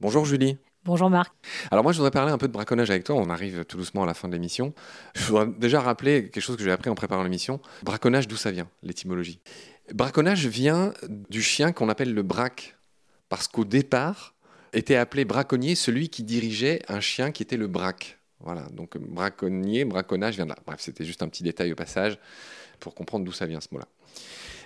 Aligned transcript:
Bonjour 0.00 0.24
Julie. 0.24 0.58
Bonjour 0.84 1.10
Marc. 1.10 1.34
Alors 1.72 1.82
moi 1.82 1.92
je 1.92 1.96
voudrais 1.96 2.12
parler 2.12 2.30
un 2.30 2.38
peu 2.38 2.46
de 2.46 2.52
braconnage 2.52 2.90
avec 2.90 3.02
toi, 3.02 3.16
on 3.16 3.28
arrive 3.28 3.64
tout 3.64 3.76
doucement 3.76 4.04
à 4.04 4.06
la 4.06 4.14
fin 4.14 4.28
de 4.28 4.34
l'émission. 4.34 4.72
Je 5.16 5.24
voudrais 5.24 5.46
déjà 5.58 5.80
rappeler 5.80 6.30
quelque 6.30 6.40
chose 6.40 6.56
que 6.56 6.62
j'ai 6.62 6.70
appris 6.70 6.90
en 6.90 6.94
préparant 6.94 7.24
l'émission. 7.24 7.60
Braconnage, 7.82 8.28
d'où 8.28 8.36
ça 8.36 8.52
vient, 8.52 8.68
l'étymologie? 8.84 9.40
Braconnage 9.92 10.46
vient 10.46 10.92
du 11.08 11.42
chien 11.42 11.72
qu'on 11.72 11.88
appelle 11.88 12.14
le 12.14 12.22
braque, 12.22 12.76
parce 13.28 13.48
qu'au 13.48 13.64
départ 13.64 14.34
était 14.72 14.94
appelé 14.94 15.24
braconnier 15.24 15.74
celui 15.74 16.08
qui 16.08 16.22
dirigeait 16.22 16.82
un 16.88 17.00
chien 17.00 17.32
qui 17.32 17.42
était 17.42 17.56
le 17.56 17.66
braque. 17.66 18.20
Voilà, 18.40 18.68
donc 18.72 18.98
braconnier, 18.98 19.84
braconnage 19.84 20.36
vient 20.36 20.44
de 20.44 20.50
là. 20.50 20.58
Bref, 20.66 20.78
c'était 20.80 21.04
juste 21.04 21.22
un 21.22 21.28
petit 21.28 21.42
détail 21.42 21.72
au 21.72 21.74
passage 21.74 22.18
pour 22.78 22.94
comprendre 22.94 23.24
d'où 23.24 23.32
ça 23.32 23.46
vient 23.46 23.60
ce 23.60 23.68
mot-là. 23.72 23.88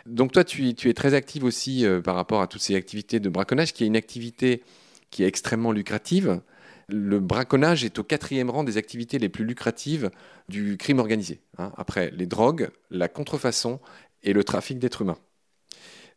Donc 0.06 0.32
toi, 0.32 0.44
tu, 0.44 0.68
es 0.68 0.94
très 0.94 1.14
active 1.14 1.44
aussi 1.44 1.84
euh, 1.84 2.00
par 2.00 2.14
rapport 2.14 2.40
à 2.40 2.46
toutes 2.46 2.62
ces 2.62 2.74
activités 2.74 3.20
de 3.20 3.28
braconnage, 3.28 3.72
qui 3.72 3.84
est 3.84 3.86
une 3.86 3.96
activité 3.96 4.62
qui 5.10 5.22
est 5.22 5.26
extrêmement 5.26 5.72
lucrative. 5.72 6.40
Le 6.88 7.20
braconnage 7.20 7.84
est 7.84 7.98
au 7.98 8.04
quatrième 8.04 8.50
rang 8.50 8.64
des 8.64 8.76
activités 8.76 9.18
les 9.18 9.28
plus 9.28 9.44
lucratives 9.44 10.10
du 10.48 10.76
crime 10.76 10.98
organisé, 10.98 11.40
hein, 11.58 11.72
après 11.76 12.10
les 12.10 12.26
drogues, 12.26 12.70
la 12.90 13.08
contrefaçon 13.08 13.80
et 14.22 14.32
le 14.32 14.42
trafic 14.42 14.78
d'êtres 14.78 15.02
humains. 15.02 15.18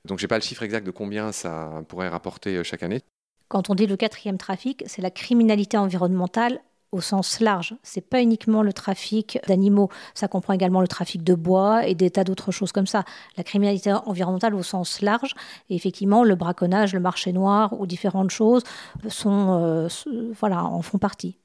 Donc 0.05 0.20
je 0.20 0.23
n'ai 0.23 0.27
pas 0.27 0.37
le 0.37 0.43
chiffre 0.43 0.63
exact 0.63 0.85
de 0.85 0.91
combien 0.91 1.31
ça 1.31 1.84
pourrait 1.87 2.09
rapporter 2.09 2.57
euh, 2.57 2.63
chaque 2.63 2.84
année. 2.84 3.01
Quand 3.47 3.70
on 3.70 3.75
dit 3.75 3.85
le 3.85 3.97
quatrième 3.97 4.37
trafic, 4.37 4.84
c'est 4.87 5.01
la 5.01 5.11
criminalité 5.11 5.77
environnementale 5.77 6.59
au 6.93 7.02
sens 7.02 7.39
large. 7.39 7.75
C'est 7.83 8.07
pas 8.07 8.21
uniquement 8.21 8.61
le 8.61 8.71
trafic 8.71 9.39
d'animaux, 9.47 9.89
ça 10.13 10.27
comprend 10.27 10.53
également 10.53 10.81
le 10.81 10.88
trafic 10.88 11.23
de 11.23 11.34
bois 11.34 11.85
et 11.88 11.95
des 11.95 12.11
tas 12.11 12.23
d'autres 12.23 12.51
choses 12.51 12.71
comme 12.71 12.88
ça. 12.88 13.03
La 13.35 13.43
criminalité 13.43 13.91
environnementale 13.91 14.55
au 14.55 14.63
sens 14.63 15.01
large, 15.01 15.34
effectivement, 15.70 16.23
le 16.23 16.35
braconnage, 16.35 16.93
le 16.93 16.99
marché 16.99 17.34
noir 17.34 17.73
ou 17.79 17.87
différentes 17.87 18.29
choses 18.29 18.63
sont, 19.09 19.59
euh, 19.62 19.87
en 20.41 20.81
font 20.81 20.99
partie. 20.99 21.37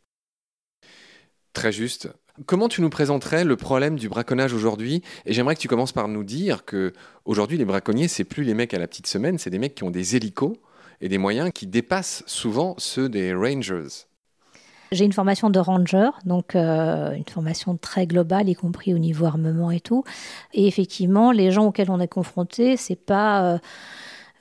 Très 1.55 1.73
juste. 1.73 2.09
Comment 2.47 2.69
tu 2.69 2.83
nous 2.83 2.91
présenterais 2.91 3.45
le 3.45 3.57
problème 3.57 3.99
du 3.99 4.09
braconnage 4.09 4.53
aujourd'hui? 4.53 5.03
Et 5.25 5.33
j'aimerais 5.33 5.57
que 5.57 5.61
tu 5.61 5.67
commences 5.67 5.93
par 5.93 6.07
nous 6.07 6.23
dire 6.23 6.65
que 6.65 6.93
aujourd'hui 7.25 7.59
les 7.59 7.65
braconniers, 7.65 8.07
c'est 8.07 8.23
plus 8.25 8.45
les 8.45 8.55
mecs 8.55 8.75
à 8.75 8.79
la 8.79 8.87
petite 8.87 9.09
semaine, 9.09 9.39
c'est 9.39 9.51
des 9.51 9.59
mecs 9.59 9.75
qui 9.75 9.83
ont 9.83 9.91
des 9.91 10.15
hélicos 10.15 10.57
et 11.01 11.09
des 11.09 11.19
moyens 11.19 11.51
qui 11.53 11.67
dépassent 11.67 12.23
souvent 12.27 12.75
ceux 12.79 13.09
des 13.09 13.35
rangers. 13.35 14.08
J'ai 14.91 15.05
une 15.05 15.13
formation 15.13 15.51
de 15.51 15.59
ranger, 15.59 16.11
donc 16.25 16.57
euh, 16.57 17.13
une 17.13 17.29
formation 17.29 17.77
très 17.77 18.07
globale, 18.07 18.49
y 18.49 18.55
compris 18.55 18.95
au 18.95 18.99
niveau 18.99 19.27
armement 19.27 19.71
et 19.71 19.81
tout. 19.81 20.03
Et 20.55 20.67
effectivement, 20.67 21.31
les 21.31 21.51
gens 21.51 21.67
auxquels 21.67 21.91
on 21.91 22.01
est 22.01 22.09
confronté, 22.09 22.77
c'est 22.79 22.97
pas 22.97 23.43
euh, 23.43 23.59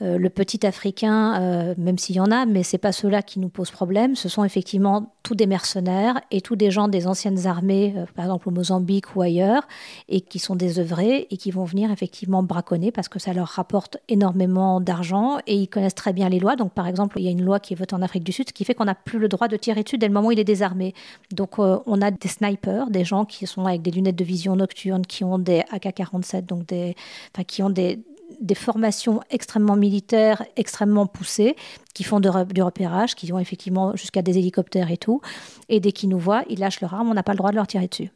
euh, 0.02 0.20
le 0.20 0.30
petit 0.30 0.66
Africain, 0.66 1.42
euh, 1.42 1.74
même 1.78 1.98
s'il 1.98 2.18
y 2.18 2.20
en 2.20 2.30
a, 2.30 2.46
mais 2.46 2.62
c'est 2.62 2.78
pas 2.78 2.92
ceux-là 2.92 3.24
qui 3.24 3.40
nous 3.40 3.50
posent 3.50 3.72
problème. 3.72 4.16
Ce 4.16 4.30
sont 4.30 4.44
effectivement 4.44 5.12
tous 5.24 5.34
des 5.34 5.48
mercenaires 5.48 6.22
et 6.30 6.42
tous 6.42 6.56
des 6.56 6.70
gens 6.70 6.88
des 6.88 7.08
anciennes 7.08 7.48
armées, 7.48 7.96
euh, 7.98 8.06
par 8.16 8.26
exemple 8.26 8.50
au 8.50 8.52
Mozambique 8.52 9.16
ou 9.16 9.22
ailleurs, 9.22 9.68
et 10.08 10.22
qui 10.22 10.38
sont 10.38 10.56
désœuvrés 10.56 11.28
et 11.32 11.38
qui 11.38 11.50
vont 11.50 11.64
venir 11.64 11.90
effectivement 11.90 12.44
braconner 12.44 12.92
parce 12.92 13.10
que 13.10 13.18
ça 13.18 13.34
leur 13.34 13.48
rapporte 13.48 13.98
énormément 14.08 14.82
d'argent 14.82 15.40
et 15.48 15.56
ils 15.56 15.68
connaissent 15.68 15.96
très 15.96 16.14
bien 16.14 16.30
les 16.30 16.40
lois. 16.40 16.56
Donc 16.56 16.74
par 16.74 16.88
exemple, 16.88 17.20
il 17.20 17.26
y 17.26 17.28
a 17.28 17.32
une 17.32 17.44
loi 17.44 17.60
qui 17.60 17.74
est 17.74 17.78
votée 17.78 17.96
en 17.96 18.04
Afrique 18.04 18.24
du 18.24 18.32
Sud 18.32 18.52
qui 18.52 18.66
fait 18.66 18.76
qu'on 18.76 18.86
n'a 18.86 18.96
plus 18.96 19.18
le 19.18 19.28
droit 19.28 19.48
de 19.48 19.58
tirer 19.58 19.82
dessus 19.82 19.98
dès 19.98 20.08
le 20.08 20.14
moment 20.14 20.28
où 20.28 20.32
il 20.32 20.40
est 20.40 20.44
désarmé. 20.44 20.94
Donc 21.32 21.58
on 21.58 22.02
a 22.02 22.12
des 22.12 22.28
snipers, 22.28 22.92
des 22.92 23.04
gens 23.04 23.26
qui 23.26 23.48
sont 23.48 23.66
avec 23.66 23.82
des 23.82 23.92
lunettes 23.92 24.16
de 24.16 24.24
vision 24.24 24.56
nocturne, 24.56 25.06
qui 25.08 25.24
ont 25.24 25.40
des 25.40 25.64
AK-47, 25.72 26.46
donc 26.46 26.68
des, 26.68 26.96
enfin, 27.34 27.44
qui 27.44 27.64
ont 27.64 27.72
des 27.72 28.00
des 28.42 28.56
formations 28.56 29.22
extrêmement 29.30 29.76
militaires, 29.76 30.44
extrêmement 30.56 31.06
poussées, 31.08 31.56
qui 31.94 32.04
font 32.04 32.20
du 32.20 32.30
repérage, 32.30 33.16
qui 33.16 33.32
vont 33.32 33.40
effectivement 33.40 33.96
jusqu'à 33.96 34.22
des 34.22 34.38
hélicoptères 34.38 34.92
et 34.92 34.98
tout. 34.98 35.22
Et 35.70 35.80
dès 35.80 35.92
qu'ils 35.92 36.10
nous 36.10 36.20
voient, 36.20 36.44
ils 36.50 36.60
lâchent 36.60 36.82
leur 36.82 36.94
arme, 36.94 37.10
on 37.10 37.14
n'a 37.14 37.24
pas 37.24 37.34
le 37.34 37.38
droit 37.38 37.52
de 37.52 37.56
leur 37.56 37.68
tirer 37.68 37.88
dessus. 37.88 38.12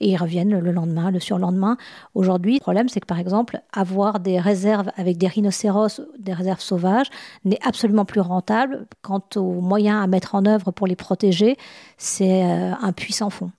Et 0.00 0.10
ils 0.10 0.16
reviennent 0.16 0.58
le 0.58 0.72
lendemain, 0.72 1.10
le 1.10 1.20
surlendemain. 1.20 1.78
Aujourd'hui, 2.14 2.54
le 2.54 2.60
problème, 2.60 2.88
c'est 2.88 3.00
que 3.00 3.06
par 3.06 3.18
exemple, 3.18 3.62
avoir 3.72 4.20
des 4.20 4.38
réserves 4.38 4.90
avec 4.96 5.16
des 5.16 5.26
rhinocéros, 5.26 6.02
des 6.18 6.34
réserves 6.34 6.60
sauvages, 6.60 7.08
n'est 7.44 7.60
absolument 7.64 8.04
plus 8.04 8.20
rentable. 8.20 8.86
Quant 9.00 9.24
aux 9.36 9.60
moyens 9.62 10.02
à 10.02 10.06
mettre 10.06 10.34
en 10.34 10.44
œuvre 10.44 10.70
pour 10.70 10.86
les 10.86 10.96
protéger, 10.96 11.56
c'est 11.96 12.44
euh, 12.44 12.74
un 12.78 12.92
puissant 12.92 13.30
fond. 13.30 13.50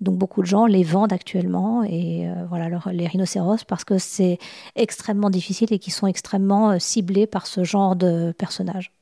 Donc 0.00 0.16
beaucoup 0.16 0.42
de 0.42 0.46
gens 0.46 0.66
les 0.66 0.82
vendent 0.82 1.12
actuellement 1.12 1.82
et 1.82 2.28
euh, 2.28 2.44
voilà 2.48 2.68
les 2.92 3.06
rhinocéros 3.06 3.64
parce 3.64 3.84
que 3.84 3.98
c'est 3.98 4.38
extrêmement 4.74 5.30
difficile 5.30 5.72
et 5.72 5.78
qu'ils 5.78 5.92
sont 5.92 6.06
extrêmement 6.06 6.72
euh, 6.72 6.78
ciblés 6.78 7.26
par 7.26 7.46
ce 7.46 7.64
genre 7.64 7.96
de 7.96 8.32
personnages. 8.32 8.92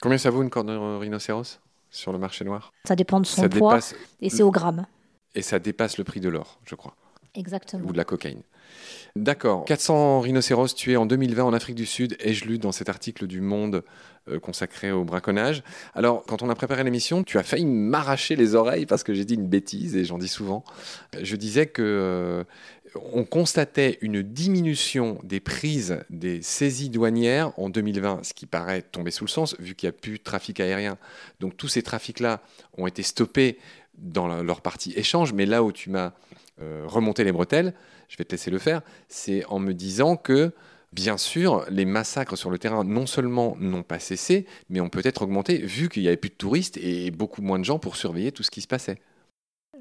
Combien 0.00 0.18
ça 0.18 0.30
vaut 0.30 0.42
une 0.42 0.50
corne 0.50 0.68
de 0.68 0.98
rhinocéros 0.98 1.60
sur 1.90 2.12
le 2.12 2.18
marché 2.18 2.44
noir? 2.44 2.72
Ça 2.84 2.94
dépend 2.94 3.20
de 3.20 3.26
son 3.26 3.48
poids 3.48 3.80
et 4.20 4.30
c'est 4.30 4.44
au 4.44 4.52
gramme. 4.52 4.86
Et 5.34 5.42
ça 5.42 5.58
dépasse 5.58 5.98
le 5.98 6.04
prix 6.04 6.20
de 6.20 6.28
l'or, 6.28 6.60
je 6.64 6.74
crois. 6.74 6.94
Exactement. 7.38 7.86
Ou 7.86 7.92
de 7.92 7.96
la 7.96 8.04
cocaïne. 8.04 8.42
D'accord. 9.16 9.64
400 9.64 10.20
rhinocéros 10.20 10.74
tués 10.74 10.96
en 10.96 11.06
2020 11.06 11.44
en 11.44 11.52
Afrique 11.52 11.76
du 11.76 11.86
Sud, 11.86 12.16
ai-je 12.20 12.44
lu 12.44 12.58
dans 12.58 12.72
cet 12.72 12.88
article 12.88 13.26
du 13.26 13.40
Monde 13.40 13.84
euh, 14.28 14.38
consacré 14.40 14.90
au 14.90 15.04
braconnage. 15.04 15.62
Alors, 15.94 16.24
quand 16.26 16.42
on 16.42 16.50
a 16.50 16.54
préparé 16.54 16.84
l'émission, 16.84 17.22
tu 17.22 17.38
as 17.38 17.42
failli 17.42 17.64
m'arracher 17.64 18.36
les 18.36 18.54
oreilles 18.54 18.86
parce 18.86 19.04
que 19.04 19.14
j'ai 19.14 19.24
dit 19.24 19.34
une 19.34 19.46
bêtise 19.46 19.96
et 19.96 20.04
j'en 20.04 20.18
dis 20.18 20.28
souvent. 20.28 20.64
Je 21.20 21.36
disais 21.36 21.66
que 21.66 21.82
euh, 21.82 22.44
on 23.12 23.24
constatait 23.24 23.98
une 24.00 24.22
diminution 24.22 25.18
des 25.22 25.40
prises 25.40 26.00
des 26.10 26.42
saisies 26.42 26.90
douanières 26.90 27.52
en 27.58 27.70
2020, 27.70 28.24
ce 28.24 28.34
qui 28.34 28.46
paraît 28.46 28.82
tomber 28.82 29.12
sous 29.12 29.24
le 29.24 29.30
sens 29.30 29.56
vu 29.60 29.74
qu'il 29.74 29.88
n'y 29.88 29.94
a 29.94 29.98
plus 29.98 30.18
de 30.18 30.22
trafic 30.24 30.58
aérien. 30.58 30.98
Donc 31.40 31.56
tous 31.56 31.68
ces 31.68 31.82
trafics-là 31.82 32.40
ont 32.76 32.86
été 32.86 33.02
stoppés 33.02 33.58
dans 33.96 34.42
leur 34.42 34.60
partie 34.60 34.92
échange, 34.92 35.32
mais 35.32 35.46
là 35.46 35.62
où 35.62 35.72
tu 35.72 35.90
m'as 35.90 36.12
euh, 36.60 36.84
remonté 36.86 37.24
les 37.24 37.32
bretelles, 37.32 37.74
je 38.08 38.16
vais 38.16 38.24
te 38.24 38.32
laisser 38.32 38.50
le 38.50 38.58
faire, 38.58 38.82
c'est 39.08 39.44
en 39.46 39.58
me 39.58 39.72
disant 39.72 40.16
que 40.16 40.52
Bien 40.92 41.18
sûr, 41.18 41.66
les 41.68 41.84
massacres 41.84 42.38
sur 42.38 42.48
le 42.48 42.58
terrain 42.58 42.82
non 42.82 43.04
seulement 43.06 43.56
n'ont 43.60 43.82
pas 43.82 43.98
cessé, 43.98 44.46
mais 44.70 44.80
ont 44.80 44.88
peut-être 44.88 45.20
augmenté 45.20 45.58
vu 45.58 45.90
qu'il 45.90 46.02
n'y 46.02 46.08
avait 46.08 46.16
plus 46.16 46.30
de 46.30 46.34
touristes 46.34 46.78
et 46.78 47.10
beaucoup 47.10 47.42
moins 47.42 47.58
de 47.58 47.64
gens 47.64 47.78
pour 47.78 47.96
surveiller 47.96 48.32
tout 48.32 48.42
ce 48.42 48.50
qui 48.50 48.62
se 48.62 48.66
passait. 48.66 48.98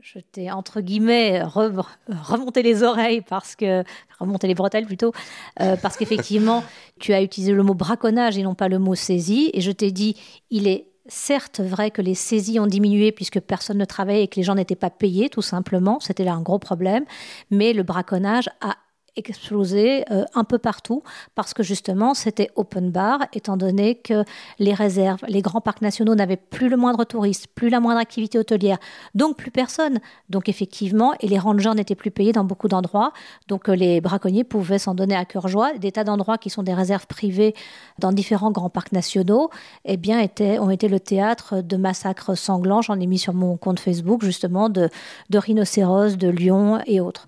Je 0.02 0.20
t'ai 0.20 0.52
entre 0.52 0.82
guillemets 0.82 1.42
remonté 1.44 2.62
les 2.62 2.84
oreilles 2.84 3.22
parce 3.22 3.56
que 3.56 3.84
remonté 4.20 4.48
les 4.48 4.54
bretelles 4.54 4.86
plutôt 4.86 5.12
euh, 5.60 5.76
parce 5.78 5.98
qu'effectivement 5.98 6.64
tu 7.00 7.14
as 7.14 7.22
utilisé 7.24 7.52
le 7.52 7.64
mot 7.64 7.74
braconnage 7.74 8.38
et 8.38 8.44
non 8.44 8.54
pas 8.54 8.68
le 8.68 8.78
mot 8.78 8.94
saisie 8.94 9.50
et 9.54 9.62
je 9.62 9.72
t'ai 9.72 9.92
dit 9.92 10.16
il 10.52 10.68
est 10.68 10.86
certes 11.10 11.60
vrai 11.60 11.92
que 11.92 12.02
les 12.02 12.16
saisies 12.16 12.60
ont 12.60 12.68
diminué 12.68 13.12
puisque 13.12 13.40
personne 13.40 13.78
ne 13.78 13.86
travaillait 13.86 14.24
et 14.24 14.28
que 14.28 14.38
les 14.38 14.44
gens 14.44 14.56
n'étaient 14.56 14.76
pas 14.76 14.90
payés 14.90 15.30
tout 15.30 15.42
simplement. 15.42 16.00
C'était 16.00 16.24
là 16.24 16.34
un 16.34 16.42
gros 16.42 16.60
problème. 16.60 17.06
Mais 17.52 17.74
le 17.74 17.84
braconnage 17.84 18.50
a 18.62 18.76
explosé 19.18 20.06
euh, 20.12 20.26
un 20.36 20.44
peu 20.44 20.58
partout 20.58 21.04
parce 21.36 21.54
que 21.54 21.64
justement 21.64 22.14
c'était 22.14 22.50
open 22.56 22.92
bar 22.92 23.20
étant 23.34 23.58
donné 23.58 23.96
que 23.96 24.24
les 24.60 24.74
réserves, 24.74 25.20
les 25.28 25.42
grands 25.42 25.62
parcs 25.62 25.82
nationaux 25.82 26.16
n'avaient 26.16 26.38
plus 26.38 26.70
le 26.70 26.78
moindre 26.78 27.04
touriste, 27.04 27.48
plus 27.56 27.70
la 27.70 27.80
moindre 27.80 28.00
activité 28.00 28.38
hôtelière, 28.40 28.78
donc 29.16 29.38
plus 29.38 29.52
personne. 29.52 30.00
Donc 30.30 30.50
effectivement, 30.50 31.14
et 31.20 31.28
les 31.28 31.40
rangers 31.40 31.74
n'étaient 31.74 31.96
plus 31.96 32.12
payés 32.12 32.32
dans 32.32 32.44
beaucoup 32.44 32.68
d'endroits, 32.68 33.12
donc 33.48 33.70
euh, 33.70 33.76
les 33.76 34.02
braconniers 34.02 34.44
pouvaient 34.44 34.80
s'en 34.80 34.96
donner 34.96 35.16
à 35.16 35.26
cœur 35.26 35.48
joie. 35.48 35.74
Des 35.78 35.92
tas 35.92 36.04
d'endroits 36.04 36.38
qui 36.38 36.50
sont 36.50 36.64
des 36.64 36.74
réserves 36.74 37.08
privées 37.08 37.56
dans 38.00 38.12
différents 38.12 38.52
grands 38.52 38.70
parcs 38.70 38.92
nationaux, 38.92 39.50
eh 39.86 39.98
bien 39.98 40.20
étaient, 40.20 40.60
ont 40.60 40.70
été 40.70 40.88
le 40.88 41.00
théâtre 41.00 41.62
de 41.62 41.78
massacres 41.78 42.38
sanglants. 42.38 42.82
J'en 42.82 43.00
ai 43.00 43.08
mis 43.08 43.20
sur 43.20 43.34
mon 43.34 43.58
compte 43.58 43.80
Facebook 43.80 44.24
justement 44.24 44.70
de, 44.70 44.90
de 45.30 45.38
rhinocéros, 45.38 46.18
de 46.18 46.28
lions 46.28 46.80
et 46.86 47.02
autres 47.02 47.28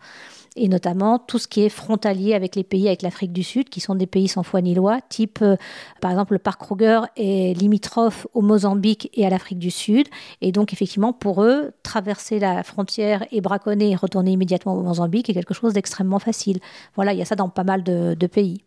et 0.59 0.67
notamment 0.67 1.19
tout 1.19 1.39
ce 1.39 1.47
qui 1.47 1.61
est 1.61 1.69
frontalier 1.69 2.33
avec 2.33 2.55
les 2.55 2.63
pays, 2.63 2.87
avec 2.87 3.01
l'Afrique 3.01 3.31
du 3.31 3.43
Sud, 3.43 3.69
qui 3.69 3.79
sont 3.79 3.95
des 3.95 4.07
pays 4.07 4.27
sans 4.27 4.43
foi 4.43 4.61
ni 4.61 4.75
loi, 4.75 4.99
type 5.09 5.39
euh, 5.41 5.55
par 6.01 6.11
exemple 6.11 6.33
le 6.33 6.39
parc 6.39 6.61
Kruger 6.61 7.01
est 7.15 7.57
limitrophe 7.57 8.27
au 8.33 8.41
Mozambique 8.41 9.09
et 9.13 9.25
à 9.25 9.29
l'Afrique 9.29 9.59
du 9.59 9.71
Sud, 9.71 10.07
et 10.41 10.51
donc 10.51 10.73
effectivement 10.73 11.13
pour 11.13 11.43
eux, 11.43 11.71
traverser 11.83 12.39
la 12.39 12.63
frontière 12.63 13.25
et 13.31 13.41
braconner 13.41 13.91
et 13.91 13.95
retourner 13.95 14.31
immédiatement 14.31 14.75
au 14.75 14.83
Mozambique 14.83 15.29
est 15.29 15.33
quelque 15.33 15.53
chose 15.53 15.73
d'extrêmement 15.73 16.19
facile. 16.19 16.59
Voilà, 16.95 17.13
il 17.13 17.19
y 17.19 17.21
a 17.21 17.25
ça 17.25 17.35
dans 17.35 17.49
pas 17.49 17.63
mal 17.63 17.83
de, 17.83 18.27
pays. 18.27 18.61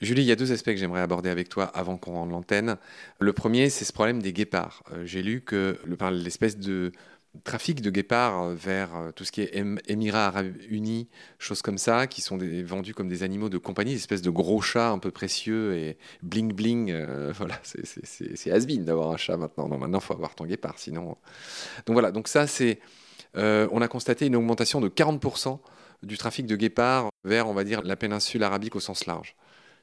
Julie, 0.00 0.22
il 0.22 0.26
y 0.26 0.32
a 0.32 0.36
deux 0.36 0.52
aspects 0.52 0.70
que 0.70 0.76
j'aimerais 0.76 1.02
aborder 1.02 1.28
avec 1.28 1.48
toi 1.48 1.64
avant 1.64 1.96
qu'on 1.96 2.12
rende 2.12 2.30
l'antenne. 2.30 2.76
Le 3.20 3.32
premier, 3.32 3.68
c'est 3.68 3.84
ce 3.84 3.92
problème 3.92 4.22
des 4.22 4.32
guépards. 4.32 4.82
Euh, 4.92 5.04
j'ai 5.04 5.22
lu 5.22 5.42
que 5.42 5.78
l'espèce 6.10 6.56
de 6.58 6.92
trafic 7.44 7.80
de 7.80 7.90
guépards 7.90 8.48
vers 8.50 8.94
euh, 8.94 9.10
tout 9.12 9.24
ce 9.24 9.32
qui 9.32 9.40
est 9.40 9.56
Émirats 9.88 10.26
arabes 10.26 10.54
unis, 10.68 11.08
choses 11.38 11.62
comme 11.62 11.78
ça, 11.78 12.06
qui 12.06 12.20
sont 12.20 12.38
vendus 12.64 12.94
comme 12.94 13.08
des 13.08 13.22
animaux 13.22 13.48
de 13.48 13.58
compagnie, 13.58 13.92
des 13.92 13.98
espèces 13.98 14.22
de 14.22 14.30
gros 14.30 14.60
chats 14.60 14.90
un 14.90 14.98
peu 14.98 15.10
précieux 15.10 15.76
et 15.76 15.96
bling 16.22 16.52
bling. 16.52 16.90
Euh, 16.90 17.32
voilà, 17.36 17.58
c'est 17.62 18.50
has 18.50 18.66
d'avoir 18.66 19.10
un 19.10 19.16
chat 19.16 19.36
maintenant. 19.36 19.68
Non, 19.68 19.78
maintenant, 19.78 19.98
il 19.98 20.04
faut 20.04 20.14
avoir 20.14 20.34
ton 20.34 20.44
guépard, 20.44 20.78
sinon. 20.78 21.16
Donc 21.86 21.94
voilà, 21.94 22.12
donc 22.12 22.28
ça, 22.28 22.46
c'est. 22.46 22.80
Euh, 23.36 23.66
on 23.72 23.80
a 23.80 23.88
constaté 23.88 24.26
une 24.26 24.36
augmentation 24.36 24.80
de 24.80 24.90
40% 24.90 25.58
du 26.02 26.18
trafic 26.18 26.46
de 26.46 26.54
guépards 26.54 27.08
vers, 27.24 27.48
on 27.48 27.54
va 27.54 27.64
dire, 27.64 27.82
la 27.82 27.96
péninsule 27.96 28.42
arabique 28.42 28.76
au 28.76 28.80
sens 28.80 29.06
large. 29.06 29.36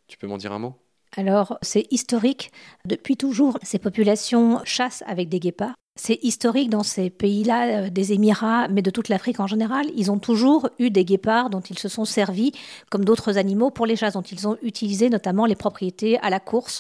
Tu 0.08 0.18
peux 0.18 0.28
m'en 0.28 0.38
dire 0.38 0.52
un 0.52 0.60
mot? 0.60 0.76
Alors, 1.18 1.58
c'est 1.64 1.88
historique. 1.90 2.52
Depuis 2.86 3.18
toujours, 3.18 3.58
ces 3.64 3.80
populations 3.80 4.62
chassent 4.66 5.04
avec 5.08 5.30
des 5.30 5.40
guépards. 5.40 5.74
C'est 6.02 6.18
historique 6.24 6.70
dans 6.70 6.82
ces 6.82 7.10
pays-là, 7.10 7.68
euh, 7.68 7.90
des 7.90 8.14
Émirats, 8.14 8.70
mais 8.70 8.82
de 8.82 8.90
toute 8.90 9.10
l'Afrique 9.10 9.42
en 9.42 9.48
général. 9.48 9.86
Ils 9.98 10.10
ont 10.10 10.18
toujours 10.18 10.70
eu 10.80 10.92
des 10.92 11.04
guépards 11.04 11.50
dont 11.50 11.60
ils 11.60 11.78
se 11.78 11.90
sont 11.90 12.06
servis 12.06 12.54
comme 12.90 13.04
d'autres 13.04 13.38
animaux 13.38 13.70
pour 13.70 13.86
les 13.86 13.98
chasses, 13.98 14.14
dont 14.14 14.22
ils 14.22 14.48
ont 14.48 14.56
utilisé 14.62 15.10
notamment 15.10 15.46
les 15.46 15.56
propriétés 15.56 16.18
à 16.20 16.30
la 16.30 16.40
course 16.40 16.80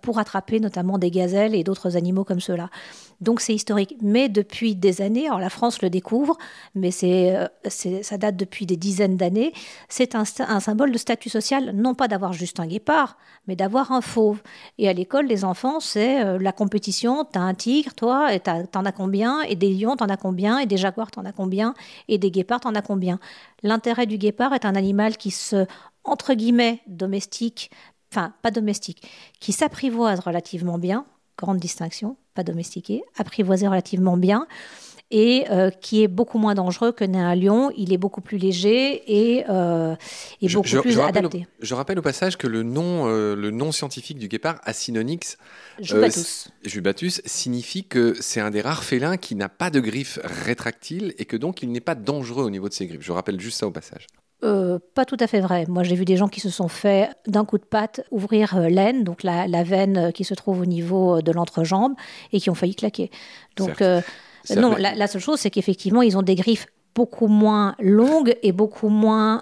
pour 0.00 0.18
attraper 0.18 0.60
notamment 0.60 0.98
des 0.98 1.10
gazelles 1.10 1.54
et 1.54 1.64
d'autres 1.64 1.96
animaux 1.96 2.24
comme 2.24 2.40
ceux-là. 2.40 2.70
Donc 3.20 3.40
c'est 3.40 3.54
historique. 3.54 3.96
Mais 4.00 4.28
depuis 4.28 4.74
des 4.74 5.02
années, 5.02 5.26
alors 5.26 5.40
la 5.40 5.50
France 5.50 5.82
le 5.82 5.90
découvre, 5.90 6.38
mais 6.74 6.90
c'est, 6.90 7.36
euh, 7.36 7.48
ça 8.02 8.18
date 8.18 8.36
depuis 8.36 8.66
des 8.66 8.76
dizaines 8.76 9.16
d'années, 9.16 9.52
c'est 9.88 10.14
un, 10.14 10.24
symbole 10.24 10.90
de 10.90 10.98
statut 10.98 11.28
social, 11.28 11.72
non 11.74 11.94
pas 11.94 12.08
d'avoir 12.08 12.32
juste 12.32 12.60
un 12.60 12.66
guépard, 12.66 13.18
mais 13.46 13.56
d'avoir 13.56 13.92
un 13.92 14.00
fauve. 14.00 14.42
Et 14.78 14.88
à 14.88 14.92
l'école, 14.92 15.26
les 15.26 15.44
enfants, 15.44 15.80
c'est 15.80 16.24
euh, 16.24 16.38
la 16.38 16.52
compétition, 16.52 17.24
t'as 17.24 17.40
un 17.40 17.54
tigre, 17.54 17.94
toi, 17.94 18.34
et 18.34 18.40
t'en 18.40 18.84
as 18.84 18.92
combien, 18.92 19.42
et 19.42 19.56
des 19.56 19.72
lions, 19.74 19.96
t'en 19.96 20.08
as 20.08 20.16
combien, 20.16 20.58
et 20.58 20.66
des 20.66 20.78
jaguars, 20.78 21.10
t'en 21.10 21.24
as 21.24 21.32
combien, 21.32 21.74
et 22.08 22.16
des 22.16 22.30
guépards, 22.30 22.60
t'en 22.60 22.74
as 22.74 22.82
combien? 22.82 23.18
L'intérêt 23.62 24.06
du 24.06 24.16
guépard 24.16 24.54
est 24.54 24.64
un 24.64 24.74
animal 24.74 25.16
qui 25.16 25.30
se 25.30 25.66
entre 26.04 26.32
guillemets 26.32 26.80
domestique 26.86 27.70
enfin 28.12 28.32
pas 28.42 28.50
domestique, 28.50 29.08
qui 29.40 29.52
s'apprivoise 29.52 30.20
relativement 30.20 30.78
bien, 30.78 31.04
grande 31.38 31.58
distinction, 31.58 32.16
pas 32.34 32.42
domestiqué, 32.42 33.02
apprivoisé 33.16 33.66
relativement 33.68 34.16
bien, 34.16 34.46
et 35.10 35.46
euh, 35.50 35.70
qui 35.70 36.02
est 36.02 36.08
beaucoup 36.08 36.38
moins 36.38 36.54
dangereux 36.54 36.92
que 36.92 37.04
un 37.04 37.34
lion. 37.34 37.70
Il 37.76 37.92
est 37.92 37.98
beaucoup 37.98 38.20
plus 38.20 38.38
léger 38.38 39.02
et, 39.06 39.44
euh, 39.48 39.96
beaucoup 40.40 40.82
plus 40.82 41.00
adapté. 41.00 41.46
je 41.60 41.74
rappelle 41.74 41.98
au 41.98 42.02
passage 42.02 42.36
que 42.38 42.46
le 42.46 42.62
nom, 42.62 43.08
euh, 43.08 43.34
le 43.34 43.50
nom 43.50 43.72
scientifique 43.72 44.18
du 44.18 44.28
guépard, 44.28 44.60
Acinonyx 44.62 45.36
jubatus. 45.80 46.48
jubatus, 46.64 47.22
signifie 47.24 47.84
que 47.84 48.14
c'est 48.20 48.40
un 48.40 48.50
des 48.50 48.60
rares 48.60 48.84
félins 48.84 49.16
qui 49.16 49.34
n'a 49.34 49.48
pas 49.48 49.70
de 49.70 49.80
griffes 49.80 50.20
rétractiles 50.22 51.14
et 51.18 51.24
que 51.24 51.36
donc 51.36 51.62
il 51.62 51.72
n'est 51.72 51.80
pas 51.80 51.96
dangereux 51.96 52.44
au 52.44 52.50
niveau 52.50 52.68
de 52.68 52.74
ses 52.74 52.86
griffes. 52.86 53.02
Je 53.02 53.12
rappelle 53.12 53.40
juste 53.40 53.58
ça 53.58 53.66
au 53.66 53.72
passage. 53.72 54.06
Euh, 54.42 54.78
pas 54.94 55.04
tout 55.04 55.16
à 55.20 55.26
fait 55.26 55.40
vrai. 55.40 55.66
Moi, 55.68 55.82
j'ai 55.82 55.94
vu 55.94 56.04
des 56.04 56.16
gens 56.16 56.28
qui 56.28 56.40
se 56.40 56.48
sont 56.48 56.68
fait 56.68 57.10
d'un 57.26 57.44
coup 57.44 57.58
de 57.58 57.64
patte 57.64 58.02
ouvrir 58.10 58.56
euh, 58.56 58.68
l'aine, 58.68 59.04
donc 59.04 59.22
la, 59.22 59.46
veine 59.62 59.96
euh, 59.96 60.10
qui 60.10 60.24
se 60.24 60.34
trouve 60.34 60.60
au 60.60 60.66
niveau 60.66 61.20
de 61.20 61.30
l'entrejambe, 61.30 61.94
et 62.32 62.40
qui 62.40 62.48
ont 62.48 62.54
failli 62.54 62.74
claquer. 62.74 63.10
Donc, 63.56 63.82
non, 64.56 64.74
la, 64.76 65.06
seule 65.06 65.20
chose, 65.20 65.40
c'est 65.40 65.50
qu'effectivement, 65.50 66.02
ils 66.02 66.16
ont 66.16 66.22
des 66.22 66.34
griffes 66.34 66.66
beaucoup 66.94 67.28
moins 67.28 67.74
longues 67.78 68.36
et 68.42 68.52
beaucoup 68.52 68.88
moins 68.88 69.40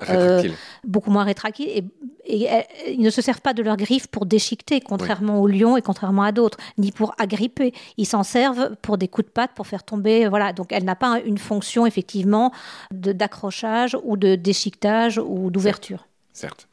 beaucoup 0.85 1.11
moins 1.11 1.25
rétractiles 1.25 1.69
et 1.69 1.85
et 2.29 2.47
ils 2.87 3.01
ne 3.01 3.11
se 3.11 3.23
servent 3.23 3.41
pas 3.41 3.55
de 3.55 3.63
leurs 3.63 3.79
griffes 3.79 4.07
pour 4.07 4.27
déchiqueter, 4.27 4.81
contrairement 4.81 5.41
aux 5.41 5.47
lions 5.47 5.77
et 5.79 5.83
contrairement 5.83 6.23
à 6.23 6.31
d'autres, 6.31 6.59
ni 6.77 6.93
pour 6.93 7.15
agripper. 7.19 7.73
Ils 7.97 8.05
s'en 8.05 8.23
servent 8.23 8.77
pour 8.83 8.99
des 8.99 9.09
coups 9.09 9.27
de 9.27 9.33
patte, 9.33 9.53
pour 9.55 9.67
faire 9.67 9.83
tomber. 9.83 10.29
Voilà. 10.29 10.53
Donc 10.53 10.71
elle 10.71 10.85
n'a 10.85 10.95
pas 10.95 11.21
une 11.25 11.39
fonction 11.39 11.87
effectivement 11.87 12.53
d'accrochage 12.91 13.97
ou 14.05 14.19
de 14.19 14.35
déchiquetage 14.35 15.19
ou 15.19 15.51
d'ouverture. 15.51 16.07
Certes. 16.35 16.69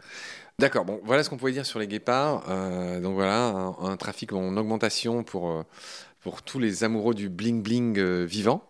D'accord, 0.60 0.86
bon, 0.86 1.02
voilà 1.04 1.24
ce 1.24 1.30
qu'on 1.30 1.38
pouvait 1.38 1.52
dire 1.52 1.66
sur 1.66 1.80
les 1.80 1.88
guépards. 1.88 2.44
Euh, 2.50 3.00
donc 3.00 3.16
voilà, 3.16 3.74
un, 3.82 3.98
trafic 3.98 4.32
en 4.34 4.56
augmentation 4.56 5.24
pour, 5.24 5.50
euh, 5.50 5.64
pour 6.22 6.42
tous 6.42 6.60
les 6.60 6.84
amoureux 6.84 7.14
du 7.14 7.30
bling-bling 7.30 7.98
euh, 7.98 8.26
vivant 8.26 8.62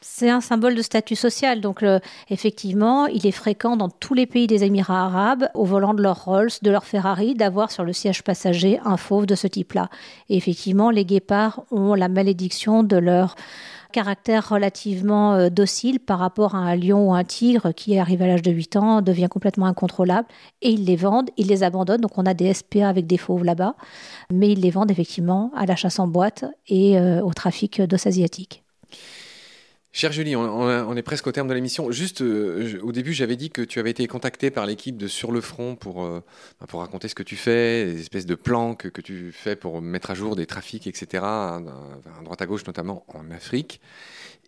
c'est 0.00 0.30
un 0.30 0.40
symbole 0.40 0.74
de 0.74 0.82
statut 0.82 1.16
social. 1.16 1.60
Donc, 1.60 1.84
effectivement, 2.28 3.06
il 3.06 3.26
est 3.26 3.32
fréquent 3.32 3.76
dans 3.76 3.88
tous 3.88 4.14
les 4.14 4.26
pays 4.26 4.46
des 4.46 4.64
Émirats 4.64 5.04
arabes, 5.06 5.48
au 5.54 5.64
volant 5.64 5.94
de 5.94 6.02
leur 6.02 6.24
Rolls, 6.24 6.50
de 6.62 6.70
leur 6.70 6.84
Ferrari, 6.84 7.34
d'avoir 7.34 7.70
sur 7.70 7.84
le 7.84 7.92
siège 7.92 8.22
passager 8.22 8.80
un 8.84 8.96
fauve 8.96 9.26
de 9.26 9.34
ce 9.34 9.46
type-là. 9.46 9.88
Et 10.28 10.36
effectivement, 10.36 10.90
les 10.90 11.04
guépards 11.04 11.62
ont 11.70 11.94
la 11.94 12.08
malédiction 12.08 12.82
de 12.82 12.96
leur 12.96 13.36
caractère 13.90 14.48
relativement 14.48 15.34
euh, 15.34 15.50
docile 15.50 16.00
par 16.00 16.18
rapport 16.18 16.54
à 16.54 16.58
un 16.58 16.76
lion 16.76 17.10
ou 17.10 17.14
un 17.14 17.24
tigre 17.24 17.72
qui 17.72 17.98
arrive 17.98 18.22
à 18.22 18.26
l'âge 18.26 18.42
de 18.42 18.50
8 18.50 18.76
ans, 18.76 19.02
devient 19.02 19.28
complètement 19.28 19.66
incontrôlable 19.66 20.28
et 20.62 20.70
ils 20.70 20.84
les 20.84 20.96
vendent, 20.96 21.30
ils 21.36 21.48
les 21.48 21.62
abandonnent. 21.62 22.00
Donc 22.00 22.16
on 22.16 22.26
a 22.26 22.34
des 22.34 22.52
SPA 22.54 22.88
avec 22.88 23.06
des 23.06 23.18
fauves 23.18 23.44
là-bas, 23.44 23.74
mais 24.32 24.50
ils 24.52 24.60
les 24.60 24.70
vendent 24.70 24.90
effectivement 24.90 25.50
à 25.56 25.66
la 25.66 25.76
chasse 25.76 25.98
en 25.98 26.06
boîte 26.06 26.44
et 26.68 26.98
euh, 26.98 27.20
au 27.22 27.32
trafic 27.32 27.82
d'os 27.82 28.06
asiatiques. 28.06 28.62
Chère 29.92 30.12
Julie, 30.12 30.36
on, 30.36 30.96
est 30.96 31.02
presque 31.02 31.26
au 31.26 31.32
terme 31.32 31.48
de 31.48 31.54
l'émission. 31.54 31.90
Juste 31.90 32.22
euh, 32.22 32.78
au 32.82 32.92
début, 32.92 33.12
j'avais 33.12 33.34
dit 33.34 33.50
que 33.50 33.60
tu 33.60 33.80
avais 33.80 33.90
été 33.90 34.06
contactée 34.06 34.52
par 34.52 34.64
l'équipe 34.64 34.96
de 34.96 35.08
Sur 35.08 35.32
le 35.32 35.40
Front 35.40 35.74
pour, 35.74 36.04
euh, 36.04 36.22
bah, 36.60 36.66
pour 36.68 36.78
raconter 36.78 37.08
ce 37.08 37.16
que 37.16 37.24
tu 37.24 37.34
fais, 37.34 37.86
des 37.86 38.00
espèces 38.00 38.24
de 38.24 38.36
plans 38.36 38.76
que, 38.76 38.86
que, 38.86 39.00
tu 39.00 39.32
fais 39.32 39.56
pour 39.56 39.82
mettre 39.82 40.12
à 40.12 40.14
jour 40.14 40.36
des 40.36 40.46
trafics, 40.46 40.86
etc., 40.86 41.24
à 41.24 41.60
droite 42.22 42.40
à 42.40 42.46
gauche, 42.46 42.64
notamment 42.66 43.04
en 43.08 43.32
Afrique. 43.32 43.80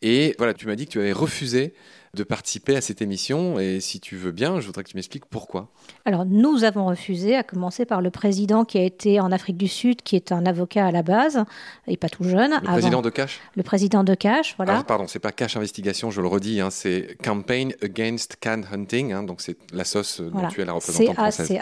Et 0.01 0.37
voilà, 0.39 0.55
tu 0.55 0.69
m'as 0.69 0.77
dit 0.77 0.87
que 0.87 0.93
tu 0.93 1.01
avais 1.01 1.13
refusé 1.13 1.75
de 2.15 2.25
participer 2.25 2.77
à 2.77 2.83
cette 2.83 3.01
émission. 3.01 3.59
Et 3.59 3.81
si 3.81 3.99
tu 3.99 4.17
veux 4.17 4.33
bien, 4.33 4.61
je 4.61 4.67
voudrais 4.67 4.85
que 4.85 4.91
tu 4.91 4.97
m'expliques 4.97 5.25
pourquoi. 5.25 5.69
Alors, 6.05 6.27
nous 6.27 6.63
avons 6.65 6.87
refusé, 6.87 7.37
à 7.37 7.43
commencer 7.43 7.87
par 7.87 8.03
le 8.03 8.11
président 8.11 8.65
qui 8.65 8.77
a 8.77 8.83
été 8.83 9.19
en 9.19 9.33
Afrique 9.33 9.57
du 9.57 9.69
Sud, 9.69 10.03
qui 10.03 10.17
est 10.17 10.31
un 10.31 10.45
avocat 10.45 10.87
à 10.87 10.91
la 10.91 11.03
base, 11.03 11.43
et 11.87 11.97
pas 11.97 12.11
tout 12.11 12.25
jeune. 12.25 12.53
Le 12.61 12.67
président 12.67 13.01
de 13.01 13.09
Cash? 13.09 13.41
Le 13.57 13.63
président 13.63 14.05
de 14.05 14.15
Cash, 14.15 14.55
voilà. 14.59 14.73
Alors, 14.73 14.85
pardon, 14.85 15.07
c'est 15.07 15.21
pas 15.21 15.33
Cash 15.33 15.57
Investigation, 15.57 16.11
je 16.11 16.21
le 16.21 16.29
redis, 16.29 16.61
hein, 16.61 16.71
c'est 16.71 17.17
Campaign 17.23 17.73
Against 17.83 18.37
Can 18.43 18.63
Hunting, 18.71 19.13
hein, 19.13 19.23
donc 19.23 19.41
c'est 19.41 19.57
la 19.73 19.85
sauce 19.85 20.21
dont 20.21 20.49
tu 20.49 20.61
es 20.61 20.65
la 20.67 20.73
représentante 20.75 21.15
française. 21.15 21.61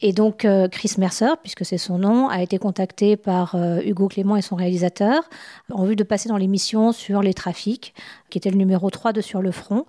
Et 0.00 0.12
donc 0.12 0.44
euh, 0.44 0.68
Chris 0.68 0.92
Mercer, 0.98 1.36
puisque 1.42 1.64
c'est 1.64 1.78
son 1.78 1.98
nom, 1.98 2.28
a 2.28 2.42
été 2.42 2.58
contacté 2.58 3.16
par 3.16 3.54
euh, 3.54 3.80
Hugo 3.84 4.08
Clément 4.08 4.36
et 4.36 4.42
son 4.42 4.56
réalisateur 4.56 5.28
en 5.72 5.84
vue 5.84 5.96
de 5.96 6.04
passer 6.04 6.28
dans 6.28 6.36
l'émission 6.36 6.92
sur 6.92 7.22
les 7.22 7.34
trafics, 7.34 7.94
qui 8.30 8.38
était 8.38 8.50
le 8.50 8.56
numéro 8.56 8.90
3 8.90 9.12
de 9.12 9.20
Sur 9.20 9.42
le 9.42 9.50
Front. 9.50 9.86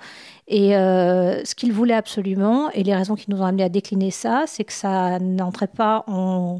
Et 0.47 0.75
euh, 0.75 1.43
ce 1.45 1.55
qu'il 1.55 1.71
voulait 1.73 1.93
absolument, 1.93 2.69
et 2.71 2.83
les 2.83 2.95
raisons 2.95 3.15
qui 3.15 3.29
nous 3.29 3.41
ont 3.41 3.45
amené 3.45 3.63
à 3.63 3.69
décliner 3.69 4.11
ça, 4.11 4.45
c'est 4.47 4.63
que 4.63 4.73
ça 4.73 5.19
n'entrait 5.19 5.67
pas 5.67 6.03
en 6.07 6.59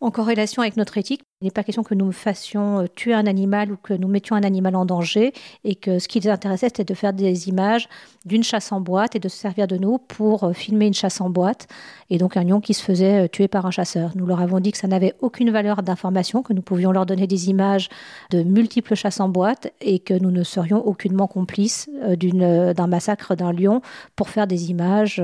en 0.00 0.10
corrélation 0.10 0.62
avec 0.62 0.76
notre 0.76 0.98
éthique. 0.98 1.22
Il 1.42 1.46
n'est 1.46 1.52
pas 1.52 1.64
question 1.64 1.82
que 1.82 1.94
nous 1.94 2.12
fassions 2.12 2.80
euh, 2.80 2.86
tuer 2.94 3.14
un 3.14 3.26
animal 3.26 3.72
ou 3.72 3.78
que 3.78 3.94
nous 3.94 4.08
mettions 4.08 4.36
un 4.36 4.42
animal 4.42 4.76
en 4.76 4.84
danger 4.84 5.32
et 5.64 5.74
que 5.74 5.98
ce 5.98 6.06
qui 6.06 6.20
les 6.20 6.28
intéressait, 6.28 6.66
c'était 6.66 6.84
de 6.84 6.92
faire 6.92 7.14
des 7.14 7.48
images 7.48 7.88
d'une 8.26 8.42
chasse 8.42 8.72
en 8.72 8.82
boîte 8.82 9.16
et 9.16 9.20
de 9.20 9.28
se 9.30 9.38
servir 9.38 9.66
de 9.66 9.78
nous 9.78 9.96
pour 9.96 10.44
euh, 10.44 10.52
filmer 10.52 10.88
une 10.88 10.92
chasse 10.92 11.18
en 11.18 11.30
boîte 11.30 11.66
et 12.10 12.18
donc 12.18 12.36
un 12.36 12.44
lion 12.44 12.60
qui 12.60 12.74
se 12.74 12.82
faisait 12.82 13.24
euh, 13.24 13.26
tuer 13.26 13.48
par 13.48 13.64
un 13.64 13.70
chasseur. 13.70 14.10
Nous 14.16 14.26
leur 14.26 14.42
avons 14.42 14.60
dit 14.60 14.70
que 14.70 14.76
ça 14.76 14.86
n'avait 14.86 15.14
aucune 15.20 15.50
valeur 15.50 15.82
d'information, 15.82 16.42
que 16.42 16.52
nous 16.52 16.60
pouvions 16.60 16.92
leur 16.92 17.06
donner 17.06 17.26
des 17.26 17.48
images 17.48 17.88
de 18.28 18.42
multiples 18.42 18.94
chasses 18.94 19.20
en 19.20 19.30
boîte 19.30 19.72
et 19.80 19.98
que 19.98 20.12
nous 20.12 20.30
ne 20.30 20.42
serions 20.42 20.86
aucunement 20.86 21.26
complices 21.26 21.88
d'un 22.18 22.86
massacre 22.86 23.34
d'un 23.34 23.52
lion 23.54 23.80
pour 24.14 24.28
faire 24.28 24.46
des 24.46 24.70
images. 24.70 25.22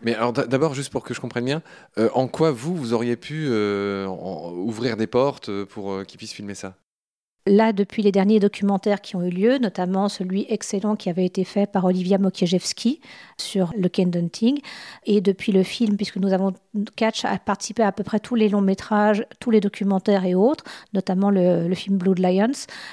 Mais 0.00 0.14
alors 0.14 0.32
d'abord, 0.32 0.72
juste 0.72 0.90
pour 0.90 1.02
que 1.02 1.12
je 1.12 1.20
comprenne 1.20 1.44
bien, 1.44 1.60
en 2.14 2.28
quoi 2.28 2.50
vous, 2.50 2.74
vous 2.74 2.94
auriez 2.94 3.16
pu 3.16 3.50
ouvrir 3.50 4.96
des 4.96 5.06
portes 5.06 5.49
pour 5.68 5.92
euh, 5.92 6.04
qu'ils 6.04 6.18
puissent 6.18 6.32
filmer 6.32 6.54
ça 6.54 6.76
Là, 7.46 7.72
depuis 7.72 8.02
les 8.02 8.12
derniers 8.12 8.38
documentaires 8.38 9.00
qui 9.00 9.16
ont 9.16 9.22
eu 9.22 9.30
lieu, 9.30 9.58
notamment 9.58 10.08
celui 10.08 10.46
excellent 10.48 10.94
qui 10.94 11.08
avait 11.08 11.24
été 11.24 11.44
fait 11.44 11.66
par 11.66 11.84
Olivia 11.84 12.18
Mokiejewski 12.18 13.00
sur 13.38 13.72
le 13.76 13.88
Ken 13.88 14.10
Hunting, 14.14 14.60
et 15.06 15.20
depuis 15.20 15.50
le 15.50 15.62
film, 15.62 15.96
puisque 15.96 16.16
nous 16.16 16.32
avons 16.32 16.52
Catch 16.96 17.24
a 17.24 17.38
participé 17.38 17.82
à 17.82 17.88
à 17.90 17.92
peu 17.92 18.04
près 18.04 18.20
tous 18.20 18.36
les 18.36 18.48
longs 18.48 18.60
métrages, 18.60 19.26
tous 19.40 19.50
les 19.50 19.60
documentaires 19.60 20.24
et 20.24 20.36
autres, 20.36 20.62
notamment 20.92 21.28
le, 21.28 21.74
film 21.74 21.98
Blood 21.98 22.20
Lions, 22.20 22.52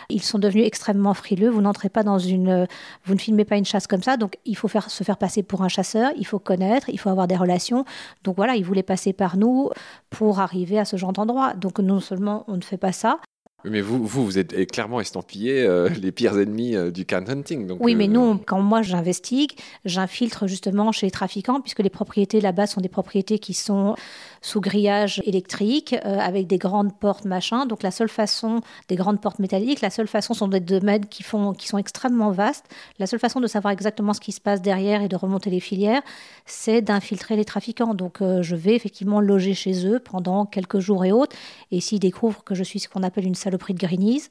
ils 0.10 0.24
sont 0.24 0.39
devenus 0.39 0.66
extrêmement 0.66 1.13
frileux. 1.13 1.50
Vous 1.50 1.62
n'entrez 1.62 1.89
pas 1.89 2.01
dans 2.01 2.18
une, 2.18 2.68
vous 3.06 3.13
ne 3.13 3.20
filmez 3.20 3.46
pas 3.46 3.58
une 3.58 3.66
chasse 3.66 3.86
comme 3.86 4.01
ça, 4.01 4.18
donc 4.18 4.39
il 4.46 4.58
faut 4.58 4.68
faire, 4.68 4.89
se 4.89 5.04
faire 5.04 5.18
passer 5.18 5.44
pour 5.44 5.62
un 5.62 5.68
chasseur, 5.68 6.12
il 6.18 6.25
faut 6.25 6.39
connaître, 6.39 6.89
il 6.89 6.98
faut 6.98 7.10
avoir 7.10 7.27
des 7.27 7.36
relations. 7.36 7.86
Donc 8.24 8.38
voilà, 8.38 8.56
ils 8.56 8.66
voulaient 8.66 8.82
passer 8.82 9.13
par 9.13 9.38
nous 9.38 9.70
pour 10.10 10.39
arriver 10.39 10.80
à 10.80 10.86
ce 10.86 10.98
genre 10.98 11.13
d'endroit. 11.13 11.54
Donc 11.54 11.77
non 11.77 12.00
seulement 12.00 12.44
on 12.48 12.58
ne 12.58 12.63
fait 12.63 12.77
pas 12.77 12.92
ça, 12.92 13.20
mais 13.69 13.81
vous, 13.81 14.05
vous, 14.05 14.25
vous 14.25 14.38
êtes 14.38 14.71
clairement 14.71 15.00
estampillé 15.00 15.63
euh, 15.63 15.89
les 15.89 16.12
pires 16.12 16.38
ennemis 16.38 16.75
euh, 16.75 16.91
du 16.91 17.05
can 17.05 17.24
hunting. 17.27 17.67
Donc, 17.67 17.79
oui, 17.81 17.95
mais 17.95 18.07
euh, 18.07 18.12
nous, 18.12 18.38
quand 18.45 18.62
moi 18.62 18.81
j'investigue, 18.81 19.51
j'infiltre 19.86 20.47
justement 20.47 20.91
chez 20.91 21.07
les 21.07 21.12
trafiquants, 21.12 21.62
puisque 21.62 21.79
les 21.79 21.89
propriétés 21.89 22.41
là-bas 22.41 22.67
sont 22.67 22.81
des 22.81 22.89
propriétés 22.89 23.39
qui 23.39 23.53
sont 23.53 23.95
sous 24.41 24.62
grillage 24.62 25.22
électrique, 25.25 25.94
avec 26.03 26.48
des 26.48 26.58
grandes 26.58 26.98
portes, 26.98 27.25
machin. 27.25 27.65
Donc 27.65 27.84
la 27.84 27.91
seule 27.91 28.08
façon, 28.10 28.62
des 28.88 28.96
grandes 28.96 29.20
portes 29.20 29.39
métalliques, 29.39 29.82
la 29.82 29.89
seule 29.89 30.08
façon 30.08 30.34
sont 30.34 30.48
des 30.48 30.62
domaines 30.62 31.06
qui, 31.06 31.24
font, 31.24 31.53
qui 31.53 31.67
sont 31.67 31.77
extrêmement 31.77 32.32
vastes. 32.32 32.65
La 33.00 33.08
seule 33.08 33.20
façon 33.20 33.41
de 33.41 33.48
savoir 33.48 33.74
exactement 33.74 34.13
ce 34.13 34.22
qui 34.22 34.32
se 34.32 34.39
passe 34.39 34.62
derrière 34.62 35.01
et 35.01 35.10
de 35.10 35.15
remonter 35.15 35.50
les 35.50 35.60
filières, 35.60 36.01
c'est 36.46 36.82
d'infiltrer 36.82 37.36
les 37.36 37.46
trafiquants. 37.46 37.94
Donc 37.94 38.20
je 38.22 38.56
vais 38.56 38.75
effectivement 38.75 39.20
loger 39.20 39.53
chez 39.53 39.86
eux 39.86 40.00
pendant 40.00 40.46
quelques 40.46 40.79
jours 40.79 41.03
et 41.03 41.12
autres. 41.12 41.36
Et 41.72 41.82
s'ils 41.82 42.00
découvrent 42.00 42.44
que 42.46 42.56
je 42.56 42.63
suis 42.63 42.79
ce 42.79 42.88
qu'on 42.88 43.03
appelle 43.03 43.25
une 43.25 43.36
salope 43.36 43.58
le 43.58 43.60
prix 43.60 43.74
de 43.74 43.79
Greenise, 43.79 44.29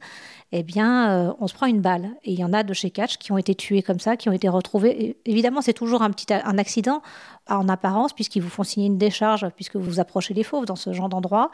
eh 0.52 0.62
bien, 0.62 1.10
euh, 1.10 1.32
on 1.40 1.48
se 1.48 1.54
prend 1.54 1.66
une 1.66 1.80
balle. 1.80 2.10
Et 2.24 2.32
il 2.32 2.38
y 2.38 2.44
en 2.44 2.52
a 2.52 2.62
de 2.62 2.72
chez 2.72 2.90
Catch 2.90 3.18
qui 3.18 3.32
ont 3.32 3.38
été 3.38 3.54
tués 3.54 3.82
comme 3.82 3.98
ça, 3.98 4.16
qui 4.16 4.28
ont 4.28 4.32
été 4.32 4.48
retrouvés. 4.48 5.16
évidemment, 5.24 5.60
c'est 5.60 5.72
toujours 5.72 6.02
un 6.02 6.10
petit 6.10 6.32
un 6.32 6.58
accident 6.58 7.02
en 7.48 7.68
apparence, 7.68 8.12
puisqu'ils 8.12 8.42
vous 8.42 8.48
font 8.48 8.64
signer 8.64 8.86
une 8.86 8.98
décharge, 8.98 9.48
puisque 9.56 9.76
vous 9.76 9.82
vous 9.82 10.00
approchez 10.00 10.34
des 10.34 10.42
fauves 10.42 10.66
dans 10.66 10.76
ce 10.76 10.92
genre 10.92 11.08
d'endroit. 11.08 11.50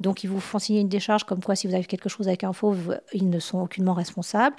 Donc, 0.00 0.22
ils 0.22 0.28
vous 0.30 0.40
font 0.40 0.58
signer 0.58 0.80
une 0.80 0.88
décharge 0.88 1.24
comme 1.24 1.42
quoi, 1.42 1.56
si 1.56 1.66
vous 1.66 1.74
avez 1.74 1.84
quelque 1.84 2.08
chose 2.08 2.28
avec 2.28 2.44
un 2.44 2.52
fauve, 2.52 3.00
ils 3.12 3.28
ne 3.28 3.40
sont 3.40 3.60
aucunement 3.60 3.94
responsables. 3.94 4.56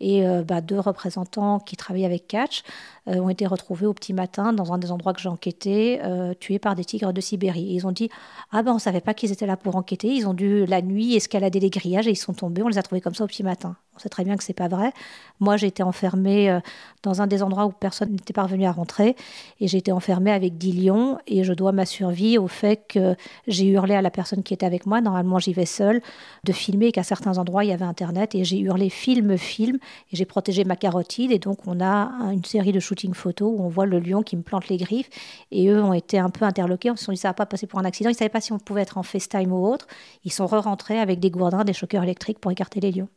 Et 0.00 0.26
euh, 0.26 0.42
bah, 0.42 0.60
deux 0.60 0.80
représentants 0.80 1.60
qui 1.60 1.76
travaillaient 1.76 2.06
avec 2.06 2.26
Catch 2.26 2.62
euh, 3.06 3.16
ont 3.16 3.28
été 3.28 3.46
retrouvés 3.46 3.86
au 3.86 3.92
petit 3.92 4.14
matin 4.14 4.52
dans 4.52 4.72
un 4.72 4.78
des 4.78 4.90
endroits 4.90 5.12
que 5.12 5.20
j'ai 5.20 5.28
enquêté, 5.28 6.00
euh, 6.02 6.34
tués 6.34 6.58
par 6.58 6.74
des 6.74 6.84
tigres 6.84 7.12
de 7.12 7.20
Sibérie. 7.20 7.70
Et 7.70 7.74
ils 7.74 7.86
ont 7.86 7.92
dit 7.92 8.08
Ah 8.50 8.62
ben, 8.62 8.72
on 8.72 8.76
ne 8.76 8.80
savait 8.80 9.02
pas 9.02 9.14
qu'ils 9.14 9.30
étaient 9.30 9.46
là 9.46 9.56
pour 9.56 9.76
enquêter. 9.76 10.08
Ils 10.08 10.26
ont 10.26 10.34
dû 10.34 10.66
la 10.66 10.82
nuit 10.82 11.14
escalader 11.14 11.60
les 11.60 11.70
grillages 11.70 12.08
et 12.08 12.10
ils 12.10 12.16
sont 12.16 12.32
tombés. 12.32 12.62
On 12.62 12.68
les 12.68 12.78
a 12.78 12.82
trouvés 12.82 13.00
comme 13.00 13.14
ça 13.14 13.24
au 13.24 13.26
petit 13.26 13.42
matin. 13.42 13.76
On 13.94 13.98
sait 13.98 14.08
très 14.08 14.24
bien 14.24 14.36
que 14.36 14.44
c'est 14.44 14.54
pas 14.54 14.68
vrai. 14.68 14.92
Moi, 15.40 15.58
j'ai 15.58 15.66
été 15.66 15.82
enfermée 15.82 16.58
dans 17.02 17.20
un 17.20 17.26
des 17.26 17.42
endroits 17.42 17.66
où 17.66 17.72
personne 17.72 18.12
n'était 18.12 18.32
parvenu 18.32 18.64
à 18.64 18.72
rentrer. 18.72 19.14
Et 19.58 19.68
j'ai 19.68 19.76
été 19.76 19.92
enfermée 19.92 20.30
avec 20.30 20.56
10 20.56 20.72
lions. 20.72 21.18
Et 21.26 21.44
je 21.44 21.52
dois 21.52 21.72
ma 21.72 21.84
survie 21.84 22.38
au 22.38 22.48
fait 22.48 22.86
que 22.88 23.14
j'ai 23.46 23.66
hurlé 23.66 23.94
à 23.94 24.00
la 24.00 24.10
personne 24.10 24.42
qui 24.42 24.54
était 24.54 24.64
avec 24.64 24.79
moi. 24.86 25.00
Normalement, 25.00 25.38
j'y 25.38 25.52
vais 25.52 25.66
seule. 25.66 26.00
De 26.44 26.52
filmer 26.52 26.92
qu'à 26.92 27.02
certains 27.02 27.38
endroits, 27.38 27.64
il 27.64 27.68
y 27.68 27.72
avait 27.72 27.84
Internet. 27.84 28.34
Et 28.34 28.44
j'ai 28.44 28.58
hurlé 28.58 28.90
film, 28.90 29.36
film. 29.36 29.78
Et 30.12 30.16
j'ai 30.16 30.24
protégé 30.24 30.64
ma 30.64 30.76
carotide. 30.76 31.32
Et 31.32 31.38
donc, 31.38 31.66
on 31.66 31.80
a 31.80 32.10
une 32.32 32.44
série 32.44 32.72
de 32.72 32.80
shootings 32.80 33.14
photos 33.14 33.52
où 33.56 33.62
on 33.62 33.68
voit 33.68 33.86
le 33.86 33.98
lion 33.98 34.22
qui 34.22 34.36
me 34.36 34.42
plante 34.42 34.68
les 34.68 34.76
griffes. 34.76 35.10
Et 35.50 35.68
eux 35.68 35.82
ont 35.82 35.92
été 35.92 36.18
un 36.18 36.30
peu 36.30 36.44
interloqués. 36.44 36.90
On 36.90 36.96
se 36.96 37.04
sont 37.04 37.12
dit, 37.12 37.18
ça 37.18 37.28
va 37.28 37.34
pas 37.34 37.46
passer 37.46 37.66
pour 37.66 37.78
un 37.78 37.84
accident. 37.84 38.10
Ils 38.10 38.14
ne 38.14 38.18
savaient 38.18 38.28
pas 38.28 38.40
si 38.40 38.52
on 38.52 38.58
pouvait 38.58 38.82
être 38.82 38.98
en 38.98 39.02
FaceTime 39.02 39.52
ou 39.52 39.66
autre. 39.66 39.86
Ils 40.24 40.32
sont 40.32 40.46
re-rentrés 40.46 40.98
avec 40.98 41.20
des 41.20 41.30
gourdins, 41.30 41.64
des 41.64 41.72
choqueurs 41.72 42.02
électriques 42.02 42.38
pour 42.38 42.50
écarter 42.50 42.80
les 42.80 42.92
lions. 42.92 43.08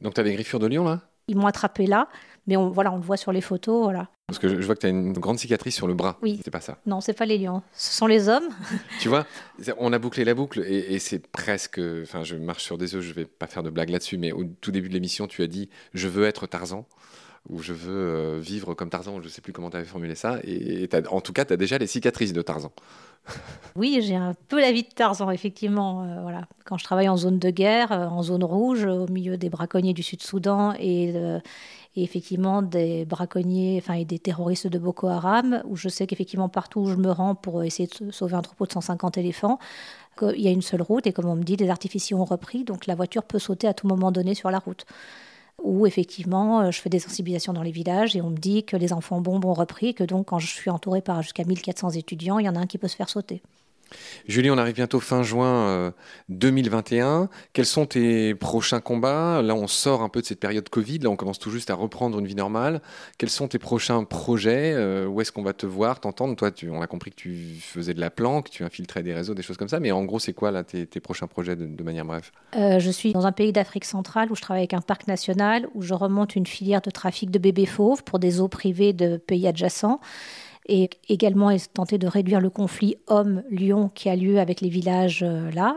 Donc, 0.00 0.14
tu 0.14 0.20
as 0.20 0.24
des 0.24 0.32
griffures 0.32 0.58
de 0.58 0.66
lion, 0.66 0.84
là? 0.84 1.00
Ils 1.28 1.36
m'ont 1.36 1.46
attrapé 1.46 1.86
là. 1.86 2.08
Mais 2.46 2.56
on, 2.56 2.70
voilà, 2.70 2.92
on 2.92 2.96
le 2.96 3.02
voit 3.02 3.16
sur 3.16 3.32
les 3.32 3.40
photos. 3.40 3.84
Voilà. 3.84 4.08
Parce 4.26 4.38
que 4.38 4.48
je, 4.48 4.66
vois 4.66 4.74
que 4.74 4.80
tu 4.80 4.86
as 4.86 4.90
une 4.90 5.12
grande 5.12 5.38
cicatrice 5.38 5.74
sur 5.76 5.86
le 5.86 5.94
bras. 5.94 6.18
Oui. 6.22 6.40
C'est 6.44 6.50
pas 6.50 6.60
ça. 6.60 6.78
Non, 6.86 7.00
c'est 7.00 7.12
pas 7.12 7.26
les 7.26 7.38
lions. 7.38 7.62
Ce 7.72 7.96
sont 7.96 8.06
les 8.06 8.28
hommes. 8.28 8.48
tu 9.00 9.08
vois, 9.08 9.26
on 9.78 9.92
a 9.92 9.98
bouclé 9.98 10.24
la 10.24 10.34
boucle 10.34 10.60
et, 10.60 10.98
c'est 10.98 11.26
presque. 11.26 11.80
Enfin, 12.02 12.24
je 12.24 12.36
marche 12.36 12.64
sur 12.64 12.78
des 12.78 12.94
œufs, 12.94 13.02
je 13.02 13.12
vais 13.12 13.26
pas 13.26 13.46
faire 13.46 13.62
de 13.62 13.70
blague 13.70 13.90
là-dessus, 13.90 14.18
mais 14.18 14.32
au 14.32 14.44
tout 14.44 14.72
début 14.72 14.88
de 14.88 14.94
l'émission, 14.94 15.26
tu 15.26 15.42
as 15.42 15.46
dit 15.46 15.68
Je 15.94 16.08
veux 16.08 16.24
être 16.24 16.46
Tarzan 16.46 16.86
ou 17.48 17.60
je 17.60 17.72
veux 17.72 17.92
euh, 17.92 18.38
vivre 18.40 18.74
comme 18.74 18.88
Tarzan, 18.88 19.20
je 19.20 19.24
ne 19.24 19.28
sais 19.28 19.40
plus 19.40 19.52
comment 19.52 19.70
tu 19.70 19.76
avais 19.76 19.86
formulé 19.86 20.14
ça. 20.14 20.38
Et, 20.44 20.88
en 21.10 21.20
tout 21.20 21.32
cas, 21.32 21.44
tu 21.44 21.52
as 21.52 21.56
déjà 21.56 21.78
les 21.78 21.86
cicatrices 21.86 22.32
de 22.32 22.42
Tarzan. 22.42 22.72
oui, 23.76 24.00
j'ai 24.02 24.16
un 24.16 24.34
peu 24.48 24.60
la 24.60 24.72
vie 24.72 24.82
de 24.82 24.88
Tarzan, 24.88 25.30
effectivement. 25.30 26.02
Euh, 26.02 26.22
voilà. 26.22 26.42
Quand 26.64 26.78
je 26.78 26.84
travaille 26.84 27.08
en 27.08 27.16
zone 27.16 27.38
de 27.38 27.50
guerre, 27.50 27.92
euh, 27.92 28.06
en 28.06 28.22
zone 28.22 28.44
rouge, 28.44 28.84
au 28.84 29.06
milieu 29.08 29.36
des 29.36 29.48
braconniers 29.48 29.94
du 29.94 30.02
Sud-Soudan 30.02 30.74
et, 30.78 31.14
et 31.94 32.02
effectivement 32.02 32.62
des 32.62 33.04
braconniers 33.04 33.80
enfin, 33.82 34.02
des 34.02 34.18
terroristes 34.18 34.66
de 34.66 34.78
Boko 34.78 35.08
Haram, 35.08 35.62
où 35.64 35.76
je 35.76 35.88
sais 35.88 36.06
qu'effectivement 36.06 36.48
partout 36.48 36.80
où 36.80 36.86
je 36.86 36.96
me 36.96 37.10
rends 37.10 37.34
pour 37.34 37.62
essayer 37.62 37.88
de 38.00 38.10
sauver 38.10 38.34
un 38.34 38.42
troupeau 38.42 38.66
de 38.66 38.72
150 38.72 39.18
éléphants, 39.18 39.58
il 40.20 40.40
y 40.40 40.48
a 40.48 40.50
une 40.50 40.62
seule 40.62 40.82
route 40.82 41.06
et 41.06 41.12
comme 41.12 41.26
on 41.26 41.36
me 41.36 41.42
dit, 41.42 41.56
les 41.56 41.70
artificiers 41.70 42.14
ont 42.14 42.24
repris, 42.24 42.64
donc 42.64 42.86
la 42.86 42.94
voiture 42.94 43.22
peut 43.22 43.38
sauter 43.38 43.66
à 43.66 43.74
tout 43.74 43.86
moment 43.86 44.12
donné 44.12 44.34
sur 44.34 44.50
la 44.50 44.58
route. 44.58 44.84
Où 45.62 45.86
effectivement, 45.86 46.70
je 46.70 46.80
fais 46.80 46.90
des 46.90 46.98
sensibilisations 46.98 47.52
dans 47.52 47.62
les 47.62 47.70
villages 47.70 48.16
et 48.16 48.20
on 48.20 48.30
me 48.30 48.36
dit 48.36 48.64
que 48.64 48.76
les 48.76 48.92
enfants 48.92 49.20
bombes 49.20 49.44
ont 49.44 49.54
repris, 49.54 49.94
que 49.94 50.04
donc 50.04 50.26
quand 50.26 50.38
je 50.38 50.48
suis 50.48 50.70
entourée 50.70 51.02
par 51.02 51.22
jusqu'à 51.22 51.44
1400 51.44 51.90
étudiants, 51.90 52.38
il 52.38 52.46
y 52.46 52.48
en 52.48 52.56
a 52.56 52.60
un 52.60 52.66
qui 52.66 52.78
peut 52.78 52.88
se 52.88 52.96
faire 52.96 53.08
sauter. 53.08 53.42
Julie, 54.26 54.50
on 54.50 54.58
arrive 54.58 54.74
bientôt 54.74 55.00
fin 55.00 55.22
juin 55.22 55.92
2021. 56.28 57.22
Euh, 57.22 57.26
Quels 57.52 57.66
sont 57.66 57.86
tes 57.86 58.34
prochains 58.34 58.80
combats? 58.80 59.42
Là, 59.42 59.54
on 59.54 59.66
sort 59.66 60.02
un 60.02 60.08
peu 60.08 60.20
de 60.20 60.26
cette 60.26 60.40
période 60.40 60.68
Covid. 60.68 61.00
Là, 61.00 61.10
on 61.10 61.16
commence 61.16 61.38
tout 61.38 61.50
juste 61.50 61.70
à 61.70 61.74
reprendre 61.74 62.18
une 62.18 62.26
vie 62.26 62.34
normale. 62.34 62.80
Quels 63.18 63.30
sont 63.30 63.48
tes 63.48 63.58
prochains 63.58 64.04
projets? 64.04 64.72
Euh, 64.74 65.06
Où 65.06 65.20
est-ce 65.20 65.32
qu'on 65.32 65.42
va 65.42 65.52
te 65.52 65.66
voir, 65.66 66.00
t'entendre? 66.00 66.36
Toi, 66.36 66.50
tu, 66.50 66.70
on 66.70 66.80
a 66.80 66.86
compris 66.86 67.10
que 67.10 67.16
tu 67.16 67.56
faisais 67.60 67.94
de 67.94 68.00
la 68.00 68.10
planque, 68.10 68.50
tu 68.50 68.64
infiltrais 68.64 69.02
des 69.02 69.12
réseaux, 69.12 69.34
des 69.34 69.42
choses 69.42 69.56
comme 69.56 69.68
ça. 69.68 69.80
Mais 69.80 69.92
en 69.92 70.04
gros, 70.04 70.18
c'est 70.18 70.32
quoi 70.32 70.50
là 70.50 70.64
tes, 70.64 70.86
prochains 71.00 71.26
projets 71.26 71.56
de, 71.56 71.82
manière 71.82 72.04
brève? 72.04 72.30
Euh, 72.56 72.78
Je 72.78 72.90
suis 72.90 73.12
dans 73.12 73.26
un 73.26 73.32
pays 73.32 73.52
d'Afrique 73.52 73.84
centrale 73.84 74.30
où 74.30 74.36
je 74.36 74.42
travaille 74.42 74.62
avec 74.62 74.74
un 74.74 74.80
parc 74.80 75.06
national, 75.06 75.68
où 75.74 75.82
je 75.82 75.94
remonte 75.94 76.36
une 76.36 76.46
filière 76.46 76.80
de 76.80 76.90
trafic 76.90 77.30
de 77.30 77.38
bébés 77.38 77.66
fauves 77.66 78.04
pour 78.04 78.18
des 78.18 78.40
eaux 78.40 78.48
privées 78.48 78.92
de 78.92 79.16
pays 79.16 79.46
adjacents 79.46 80.00
et 80.66 80.90
également 81.08 81.50
tenter 81.74 81.98
de 81.98 82.06
réduire 82.06 82.40
le 82.40 82.50
conflit 82.50 82.96
homme-lion 83.08 83.90
qui 83.94 84.08
a 84.08 84.16
lieu 84.16 84.38
avec 84.38 84.60
les 84.60 84.68
villages 84.68 85.22
euh, 85.22 85.50
là. 85.52 85.76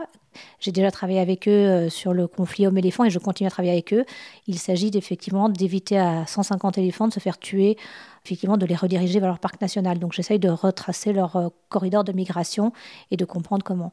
J'ai 0.60 0.72
déjà 0.72 0.90
travaillé 0.90 1.18
avec 1.18 1.48
eux 1.48 1.50
euh, 1.50 1.88
sur 1.88 2.12
le 2.12 2.26
conflit 2.26 2.66
homme-éléphant 2.66 3.04
et 3.04 3.10
je 3.10 3.18
continue 3.18 3.46
à 3.46 3.50
travailler 3.50 3.72
avec 3.72 3.92
eux. 3.92 4.04
Il 4.46 4.58
s'agit 4.58 4.90
effectivement 4.94 5.48
d'éviter 5.48 5.98
à 5.98 6.26
150 6.26 6.78
éléphants 6.78 7.08
de 7.08 7.12
se 7.12 7.20
faire 7.20 7.38
tuer, 7.38 7.76
effectivement 8.24 8.56
de 8.56 8.66
les 8.66 8.74
rediriger 8.74 9.18
vers 9.18 9.28
leur 9.28 9.38
parc 9.38 9.60
national. 9.60 9.98
Donc 9.98 10.12
j'essaye 10.12 10.38
de 10.38 10.48
retracer 10.48 11.12
leur 11.12 11.36
euh, 11.36 11.48
corridor 11.68 12.04
de 12.04 12.12
migration 12.12 12.72
et 13.10 13.16
de 13.16 13.24
comprendre 13.24 13.64
comment. 13.64 13.92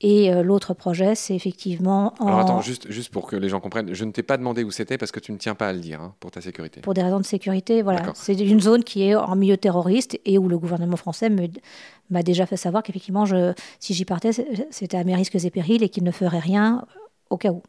Et 0.00 0.32
euh, 0.32 0.42
l'autre 0.42 0.74
projet, 0.74 1.14
c'est 1.14 1.34
effectivement. 1.34 2.14
Alors 2.20 2.40
attends, 2.40 2.60
juste, 2.60 2.90
juste 2.90 3.12
pour 3.12 3.26
que 3.26 3.36
les 3.36 3.48
gens 3.48 3.60
comprennent, 3.60 3.94
je 3.94 4.04
ne 4.04 4.10
t'ai 4.10 4.22
pas 4.22 4.36
demandé 4.36 4.64
où 4.64 4.70
c'était 4.70 4.98
parce 4.98 5.12
que 5.12 5.20
tu 5.20 5.32
ne 5.32 5.38
tiens 5.38 5.54
pas 5.54 5.68
à 5.68 5.72
le 5.72 5.78
dire 5.78 6.00
hein, 6.00 6.14
pour 6.20 6.30
ta 6.30 6.40
sécurité. 6.40 6.80
Pour 6.80 6.94
des 6.94 7.02
raisons 7.02 7.20
de 7.20 7.24
sécurité, 7.24 7.82
voilà. 7.82 8.12
C'est 8.14 8.34
une 8.34 8.60
zone 8.60 8.84
qui 8.84 9.04
est 9.04 9.14
en 9.14 9.36
milieu 9.36 9.56
terroriste 9.56 10.18
et 10.24 10.36
où 10.36 10.48
le 10.48 10.58
gouvernement 10.58 10.96
français 10.96 11.30
m'a 12.10 12.22
déjà 12.22 12.46
fait 12.46 12.56
savoir 12.56 12.82
qu'effectivement, 12.82 13.24
si 13.78 13.94
j'y 13.94 14.04
partais, 14.04 14.32
c'était 14.70 14.96
à 14.96 15.04
mes 15.04 15.14
risques 15.14 15.36
et 15.36 15.50
périls 15.50 15.82
et 15.82 15.88
qu'il 15.88 16.04
ne 16.04 16.10
ferait 16.10 16.38
rien 16.38 16.84
au 17.30 17.36
cas 17.36 17.50
où. 17.50 17.62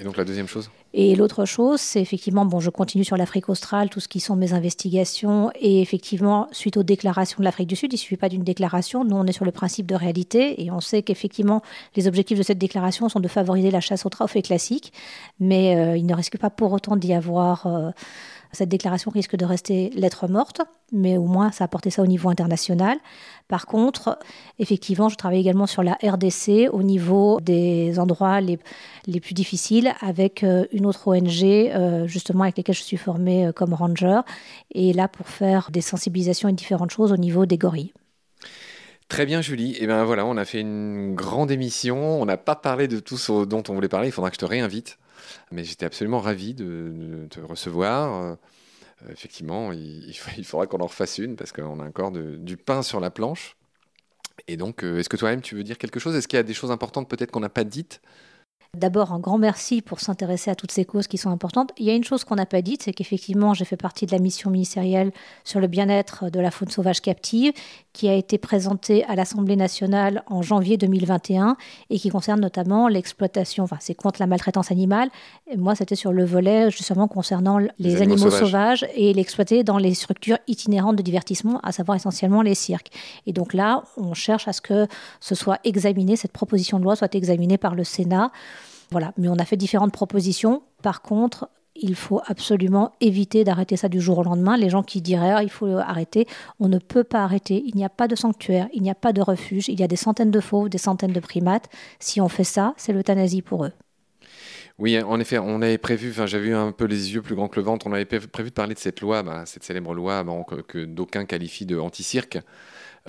Et 0.00 0.04
donc 0.04 0.16
la 0.16 0.24
deuxième 0.24 0.48
chose 0.48 0.70
Et 0.94 1.14
l'autre 1.14 1.44
chose, 1.44 1.78
c'est 1.78 2.00
effectivement, 2.00 2.46
bon, 2.46 2.58
je 2.58 2.70
continue 2.70 3.04
sur 3.04 3.18
l'Afrique 3.18 3.50
australe, 3.50 3.90
tout 3.90 4.00
ce 4.00 4.08
qui 4.08 4.18
sont 4.18 4.34
mes 4.34 4.54
investigations. 4.54 5.50
Et 5.60 5.82
effectivement, 5.82 6.48
suite 6.52 6.78
aux 6.78 6.82
déclarations 6.82 7.36
de 7.40 7.44
l'Afrique 7.44 7.68
du 7.68 7.76
Sud, 7.76 7.92
il 7.92 7.96
ne 7.96 8.00
suffit 8.00 8.16
pas 8.16 8.30
d'une 8.30 8.42
déclaration. 8.42 9.04
Nous, 9.04 9.14
on 9.14 9.26
est 9.26 9.32
sur 9.32 9.44
le 9.44 9.52
principe 9.52 9.86
de 9.86 9.94
réalité. 9.94 10.62
Et 10.62 10.70
on 10.70 10.80
sait 10.80 11.02
qu'effectivement, 11.02 11.62
les 11.96 12.08
objectifs 12.08 12.38
de 12.38 12.42
cette 12.42 12.56
déclaration 12.56 13.10
sont 13.10 13.20
de 13.20 13.28
favoriser 13.28 13.70
la 13.70 13.80
chasse 13.80 14.06
au 14.06 14.08
trophée 14.08 14.40
classique. 14.40 14.94
Mais 15.38 15.76
euh, 15.76 15.98
il 15.98 16.06
ne 16.06 16.14
risque 16.14 16.38
pas 16.38 16.50
pour 16.50 16.72
autant 16.72 16.96
d'y 16.96 17.12
avoir... 17.12 17.66
Euh, 17.66 17.90
cette 18.52 18.68
déclaration 18.68 19.10
risque 19.10 19.36
de 19.36 19.44
rester 19.44 19.90
lettre 19.94 20.28
morte, 20.28 20.60
mais 20.92 21.16
au 21.16 21.26
moins 21.26 21.52
ça 21.52 21.64
a 21.64 21.68
porté 21.68 21.90
ça 21.90 22.02
au 22.02 22.06
niveau 22.06 22.28
international. 22.28 22.98
Par 23.48 23.66
contre, 23.66 24.18
effectivement, 24.58 25.08
je 25.08 25.16
travaille 25.16 25.40
également 25.40 25.66
sur 25.66 25.82
la 25.82 25.98
RDC 26.02 26.68
au 26.72 26.82
niveau 26.82 27.40
des 27.40 27.98
endroits 27.98 28.40
les, 28.40 28.58
les 29.06 29.20
plus 29.20 29.34
difficiles 29.34 29.92
avec 30.00 30.42
euh, 30.42 30.64
une 30.72 30.86
autre 30.86 31.08
ONG, 31.08 31.42
euh, 31.42 32.06
justement 32.06 32.44
avec 32.44 32.56
laquelle 32.56 32.74
je 32.74 32.82
suis 32.82 32.96
formée 32.96 33.46
euh, 33.46 33.52
comme 33.52 33.74
ranger, 33.74 34.20
et 34.72 34.92
là 34.92 35.08
pour 35.08 35.28
faire 35.28 35.70
des 35.70 35.80
sensibilisations 35.80 36.48
et 36.48 36.52
différentes 36.52 36.90
choses 36.90 37.12
au 37.12 37.16
niveau 37.16 37.46
des 37.46 37.58
gorilles. 37.58 37.92
Très 39.08 39.26
bien, 39.26 39.42
Julie. 39.42 39.76
Eh 39.80 39.88
ben 39.88 40.04
voilà, 40.04 40.24
on 40.24 40.36
a 40.36 40.44
fait 40.44 40.60
une 40.60 41.16
grande 41.16 41.50
émission. 41.50 42.20
On 42.20 42.24
n'a 42.24 42.36
pas 42.36 42.54
parlé 42.54 42.86
de 42.86 43.00
tout 43.00 43.18
ce 43.18 43.44
dont 43.44 43.62
on 43.68 43.74
voulait 43.74 43.88
parler. 43.88 44.06
Il 44.06 44.12
faudra 44.12 44.30
que 44.30 44.36
je 44.36 44.40
te 44.40 44.44
réinvite. 44.44 44.98
Mais 45.50 45.64
j'étais 45.64 45.86
absolument 45.86 46.20
ravi 46.20 46.54
de, 46.54 47.26
te 47.30 47.40
recevoir. 47.40 48.22
Euh, 48.22 48.36
effectivement, 49.10 49.72
il, 49.72 50.14
faudra 50.44 50.66
qu'on 50.66 50.80
en 50.80 50.86
refasse 50.86 51.18
une 51.18 51.36
parce 51.36 51.52
qu'on 51.52 51.80
a 51.80 51.84
encore 51.84 52.12
du 52.12 52.56
pain 52.56 52.82
sur 52.82 53.00
la 53.00 53.10
planche. 53.10 53.56
Et 54.48 54.56
donc, 54.56 54.84
euh, 54.84 54.98
est-ce 54.98 55.08
que 55.08 55.16
toi-même 55.16 55.42
tu 55.42 55.54
veux 55.54 55.64
dire 55.64 55.78
quelque 55.78 56.00
chose? 56.00 56.14
Est-ce 56.16 56.28
qu'il 56.28 56.36
y 56.36 56.40
a 56.40 56.44
des 56.44 56.54
choses 56.54 56.70
importantes 56.70 57.08
peut-être 57.08 57.30
qu'on 57.30 57.40
n'a 57.40 57.48
pas 57.48 57.64
dites? 57.64 58.00
D'abord, 58.76 59.12
un 59.12 59.18
grand 59.18 59.36
merci 59.36 59.82
pour 59.82 59.98
s'intéresser 59.98 60.48
à 60.48 60.54
toutes 60.54 60.70
ces 60.70 60.84
causes 60.84 61.08
qui 61.08 61.18
sont 61.18 61.30
importantes. 61.30 61.72
Il 61.76 61.84
y 61.84 61.90
a 61.90 61.94
une 61.94 62.04
chose 62.04 62.22
qu'on 62.22 62.36
n'a 62.36 62.46
pas 62.46 62.62
dite, 62.62 62.84
c'est 62.84 62.92
qu'effectivement, 62.92 63.52
j'ai 63.52 63.64
fait 63.64 63.76
partie 63.76 64.06
de 64.06 64.12
la 64.12 64.20
mission 64.20 64.48
ministérielle 64.48 65.10
sur 65.42 65.58
le 65.58 65.66
bien-être 65.66 66.30
de 66.30 66.38
la 66.38 66.52
faune 66.52 66.68
sauvage 66.68 67.00
captive, 67.00 67.52
qui 67.92 68.08
a 68.08 68.14
été 68.14 68.38
présentée 68.38 69.04
à 69.06 69.16
l'Assemblée 69.16 69.56
nationale 69.56 70.22
en 70.28 70.40
janvier 70.42 70.76
2021 70.76 71.56
et 71.90 71.98
qui 71.98 72.10
concerne 72.10 72.40
notamment 72.40 72.86
l'exploitation, 72.86 73.64
enfin, 73.64 73.78
c'est 73.80 73.96
contre 73.96 74.20
la 74.20 74.28
maltraitance 74.28 74.70
animale. 74.70 75.10
Et 75.50 75.56
moi, 75.56 75.74
c'était 75.74 75.96
sur 75.96 76.12
le 76.12 76.24
volet 76.24 76.70
justement 76.70 77.08
concernant 77.08 77.58
les, 77.80 78.00
animaux, 78.00 78.30
sauvages. 78.30 78.86
et 78.94 79.12
l'exploiter 79.12 79.64
dans 79.64 79.78
les 79.78 79.94
structures 79.94 80.38
itinérantes 80.46 80.94
de 80.94 81.02
divertissement, 81.02 81.58
à 81.64 81.72
savoir 81.72 81.96
essentiellement 81.96 82.42
les 82.42 82.54
cirques. 82.54 82.90
Et 83.26 83.32
donc 83.32 83.52
là, 83.52 83.82
on 83.96 84.14
cherche 84.14 84.46
à 84.46 84.52
ce 84.52 84.60
que 84.60 84.86
ce 85.18 85.34
soit 85.34 85.58
examiné, 85.64 86.14
cette 86.14 86.30
proposition 86.30 86.78
de 86.78 86.84
loi 86.84 86.94
soit 86.94 87.16
examinée 87.16 87.58
par 87.58 87.74
le 87.74 87.82
Sénat 87.82 88.30
voilà, 88.90 89.12
mais 89.16 89.28
on 89.28 89.36
a 89.36 89.44
fait 89.44 89.56
différentes 89.56 89.92
propositions. 89.92 90.62
Par 90.82 91.02
contre, 91.02 91.48
il 91.76 91.94
faut 91.94 92.20
absolument 92.26 92.92
éviter 93.00 93.44
d'arrêter 93.44 93.76
ça 93.76 93.88
du 93.88 94.00
jour 94.00 94.18
au 94.18 94.22
lendemain. 94.22 94.56
Les 94.56 94.68
gens 94.68 94.82
qui 94.82 95.00
diraient 95.00 95.32
ah, 95.32 95.42
il 95.42 95.50
faut 95.50 95.76
arrêter, 95.78 96.26
on 96.58 96.68
ne 96.68 96.78
peut 96.78 97.04
pas 97.04 97.22
arrêter. 97.22 97.62
Il 97.66 97.76
n'y 97.76 97.84
a 97.84 97.88
pas 97.88 98.08
de 98.08 98.16
sanctuaire, 98.16 98.68
il 98.72 98.82
n'y 98.82 98.90
a 98.90 98.94
pas 98.94 99.12
de 99.12 99.22
refuge, 99.22 99.68
il 99.68 99.78
y 99.78 99.82
a 99.82 99.88
des 99.88 99.96
centaines 99.96 100.30
de 100.30 100.40
fauves, 100.40 100.68
des 100.68 100.78
centaines 100.78 101.12
de 101.12 101.20
primates. 101.20 101.68
Si 101.98 102.20
on 102.20 102.28
fait 102.28 102.44
ça, 102.44 102.74
c'est 102.76 102.92
l'euthanasie 102.92 103.42
pour 103.42 103.64
eux. 103.64 103.72
Oui, 104.78 104.98
en 104.98 105.20
effet, 105.20 105.38
on 105.38 105.60
avait 105.60 105.76
prévu, 105.76 106.10
enfin, 106.10 106.24
j'avais 106.24 106.48
eu 106.48 106.54
un 106.54 106.72
peu 106.72 106.86
les 106.86 107.12
yeux 107.12 107.20
plus 107.20 107.34
grands 107.34 107.48
que 107.48 107.60
le 107.60 107.66
ventre, 107.66 107.86
on 107.86 107.92
avait 107.92 108.06
prévu 108.06 108.48
de 108.48 108.54
parler 108.54 108.72
de 108.72 108.78
cette 108.78 109.02
loi, 109.02 109.22
bah, 109.22 109.44
cette 109.44 109.62
célèbre 109.62 109.92
loi 109.94 110.24
bah, 110.24 110.32
que, 110.66 110.86
d'aucuns 110.86 111.26
qualifient 111.26 111.66
de 111.66 111.78
anti-cirque, 111.78 112.38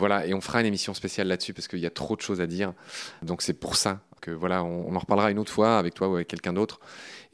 Voilà, 0.02 0.26
et 0.26 0.34
on 0.34 0.42
fera 0.42 0.62
une 0.62 0.66
émission 0.66 0.96
spéciale 0.96 1.28
là-dessus 1.28 1.54
parce 1.54 1.68
qu'il 1.68 1.78
y 1.78 1.86
a 1.86 1.92
trop 1.92 2.16
de 2.16 2.22
choses 2.22 2.42
à 2.42 2.48
dire. 2.48 2.74
Donc 3.22 3.44
c'est 3.44 3.54
pour 3.54 3.76
ça 3.76 4.00
que 4.20 4.32
voilà, 4.32 4.64
on, 4.64 4.96
en 4.96 4.98
reparlera 4.98 5.30
une 5.30 5.38
autre 5.38 5.54
fois 5.54 5.78
avec 5.78 5.94
toi 5.94 6.08
ou 6.08 6.16
avec 6.16 6.28
quelqu'un 6.28 6.54
d'autre. 6.54 6.80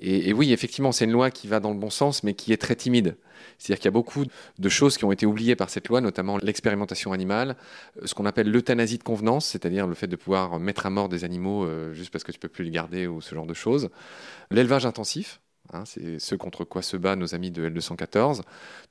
Et, 0.02 0.34
oui, 0.34 0.52
effectivement, 0.52 0.92
c'est 0.92 1.06
une 1.06 1.14
loi 1.14 1.32
qui 1.32 1.48
va 1.48 1.62
dans 1.62 1.72
le 1.72 1.80
bon 1.80 1.90
sens, 1.90 2.24
mais 2.24 2.34
qui 2.34 2.52
est 2.52 2.58
très 2.58 2.76
timide. 2.76 3.16
C'est-à-dire 3.58 3.78
qu'il 3.78 3.86
y 3.86 3.88
a 3.88 3.92
beaucoup 3.92 4.26
de 4.60 4.70
choses 4.70 4.98
qui 4.98 5.06
ont 5.06 5.14
été 5.14 5.26
oubliées 5.26 5.56
par 5.56 5.70
cette 5.70 5.88
loi, 5.88 6.02
notamment 6.02 6.38
l'expérimentation 6.38 7.14
animale, 7.14 7.56
ce 8.04 8.14
qu'on 8.14 8.26
appelle 8.26 8.52
l'euthanasie 8.52 8.98
de 8.98 9.04
convenance, 9.04 9.46
c'est-à-dire 9.46 9.88
le 9.88 9.96
fait 9.96 10.08
de 10.08 10.18
pouvoir 10.18 10.60
mettre 10.60 10.86
à 10.86 10.90
mort 10.90 11.08
des 11.08 11.24
animaux 11.24 11.64
euh, 11.64 11.94
juste 11.94 12.12
parce 12.12 12.26
que 12.26 12.34
tu 12.34 12.40
peux 12.40 12.50
plus 12.50 12.66
les 12.66 12.72
garder 12.72 13.08
ou 13.08 13.22
ce 13.22 13.34
genre 13.34 13.48
de 13.48 13.54
choses. 13.54 13.90
L'élevage 14.52 14.86
intensif, 14.86 15.40
hein, 15.72 15.84
c'est 15.86 16.20
ce 16.20 16.36
contre 16.36 16.66
quoi 16.66 16.82
se 16.82 16.98
battent 16.98 17.20
nos 17.20 17.34
amis 17.34 17.50
de 17.50 17.70
L214. 17.70 18.42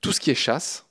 Tout 0.00 0.12
ce 0.12 0.20
qui 0.20 0.30
est 0.30 0.34
chasse, 0.34 0.86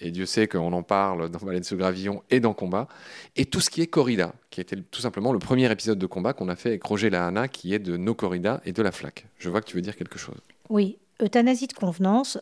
et 0.00 0.10
Dieu 0.10 0.26
sait 0.26 0.48
qu'on 0.48 0.72
en 0.72 0.82
parle 0.82 1.30
dans 1.30 1.38
Valence 1.38 1.68
sous 1.68 1.76
Gravillon 1.76 2.22
et 2.30 2.40
dans 2.40 2.54
Combat, 2.54 2.88
et 3.36 3.44
tout 3.44 3.60
ce 3.60 3.70
qui 3.70 3.82
est 3.82 3.86
corrida, 3.86 4.34
qui 4.50 4.60
était 4.60 4.76
tout 4.76 5.00
simplement 5.00 5.32
le 5.32 5.38
premier 5.38 5.70
épisode 5.70 5.98
de 5.98 6.06
combat 6.06 6.32
qu'on 6.32 6.48
a 6.48 6.56
fait 6.56 6.70
avec 6.70 6.84
Roger 6.84 7.10
Lahana, 7.10 7.48
qui 7.48 7.74
est 7.74 7.78
de 7.78 7.96
nos 7.96 8.14
corridas 8.14 8.60
et 8.64 8.72
de 8.72 8.82
la 8.82 8.92
flaque. 8.92 9.26
Je 9.38 9.48
vois 9.48 9.60
que 9.60 9.66
tu 9.66 9.76
veux 9.76 9.82
dire 9.82 9.96
quelque 9.96 10.18
chose. 10.18 10.38
Oui, 10.68 10.98
euthanasie 11.22 11.66
de 11.66 11.72
convenance, 11.72 12.38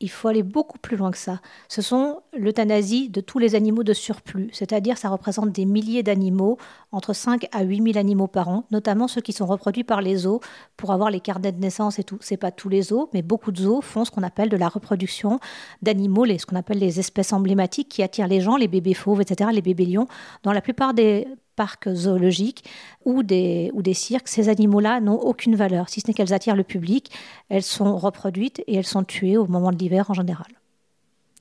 il 0.00 0.10
faut 0.10 0.28
aller 0.28 0.42
beaucoup 0.42 0.78
plus 0.78 0.96
loin 0.96 1.10
que 1.10 1.18
ça. 1.18 1.40
Ce 1.68 1.82
sont 1.82 2.20
l'euthanasie 2.36 3.08
de 3.08 3.20
tous 3.20 3.38
les 3.38 3.54
animaux 3.54 3.82
de 3.82 3.92
surplus, 3.92 4.50
c'est-à-dire 4.52 4.96
ça 4.96 5.08
représente 5.08 5.50
des 5.50 5.64
milliers 5.64 6.02
d'animaux, 6.02 6.58
entre 6.92 7.12
5 7.12 7.48
à 7.52 7.62
8 7.62 7.92
000 7.92 7.98
animaux 7.98 8.26
par 8.26 8.48
an, 8.48 8.64
notamment 8.70 9.08
ceux 9.08 9.20
qui 9.20 9.32
sont 9.32 9.46
reproduits 9.46 9.84
par 9.84 10.00
les 10.00 10.16
zoos 10.16 10.40
pour 10.76 10.92
avoir 10.92 11.10
les 11.10 11.20
carnets 11.20 11.52
de 11.52 11.60
naissance 11.60 11.98
et 11.98 12.04
tout. 12.04 12.18
C'est 12.20 12.36
pas 12.36 12.50
tous 12.50 12.68
les 12.68 12.82
zoos, 12.82 13.10
mais 13.12 13.22
beaucoup 13.22 13.52
de 13.52 13.58
zoos 13.58 13.80
font 13.80 14.04
ce 14.04 14.10
qu'on 14.10 14.22
appelle 14.22 14.48
de 14.48 14.56
la 14.56 14.68
reproduction 14.68 15.40
d'animaux, 15.82 16.26
ce 16.26 16.46
qu'on 16.46 16.56
appelle 16.56 16.78
les 16.78 17.00
espèces 17.00 17.32
emblématiques 17.32 17.88
qui 17.88 18.02
attirent 18.02 18.28
les 18.28 18.40
gens, 18.40 18.56
les 18.56 18.68
bébés 18.68 18.94
fauves, 18.94 19.20
etc., 19.20 19.50
les 19.52 19.62
bébés 19.62 19.86
lions. 19.86 20.06
Dans 20.42 20.52
la 20.52 20.60
plupart 20.60 20.94
des 20.94 21.26
parcs 21.58 21.92
zoologiques 21.92 22.64
ou 23.04 23.24
des, 23.24 23.72
cirques, 23.94 24.28
ces 24.28 24.48
animaux-là 24.48 25.00
n'ont 25.00 25.20
aucune 25.20 25.56
valeur, 25.56 25.88
si 25.88 26.00
ce 26.00 26.06
n'est 26.06 26.14
qu'elles 26.14 26.32
attirent 26.32 26.54
le 26.54 26.62
public, 26.62 27.10
elles 27.48 27.64
sont 27.64 27.96
reproduites 27.96 28.62
et 28.68 28.76
elles 28.76 28.86
sont 28.86 29.02
tuées 29.02 29.36
au 29.36 29.48
moment 29.48 29.72
de 29.72 29.76
l'hiver 29.76 30.08
en 30.08 30.14
général. 30.14 30.46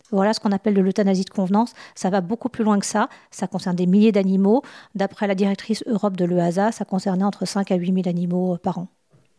Voilà 0.09 0.33
ce 0.33 0.39
qu'on 0.39 0.51
appelle 0.51 0.73
de 0.73 0.81
l'euthanasie 0.81 1.25
de 1.25 1.29
convenance. 1.29 1.73
Ça 1.93 2.09
va 2.09 2.21
beaucoup 2.21 2.49
plus 2.49 2.63
loin 2.63 2.79
que 2.79 2.85
ça. 2.85 3.09
Ça 3.29 3.45
concerne 3.45 3.75
des 3.75 3.85
milliers 3.85 4.13
d'animaux. 4.13 4.63
D'après 4.95 5.27
la 5.27 5.35
directrice 5.35 5.83
Europe 5.85 6.15
de 6.15 6.25
l'EASA, 6.25 6.71
ça 6.71 6.85
concernait 6.85 7.25
entre 7.25 7.45
5 7.45 7.71
à 7.71 7.75
8 7.75 7.93
000 7.93 8.07
animaux 8.07 8.57
par 8.57 8.79
an. 8.79 8.87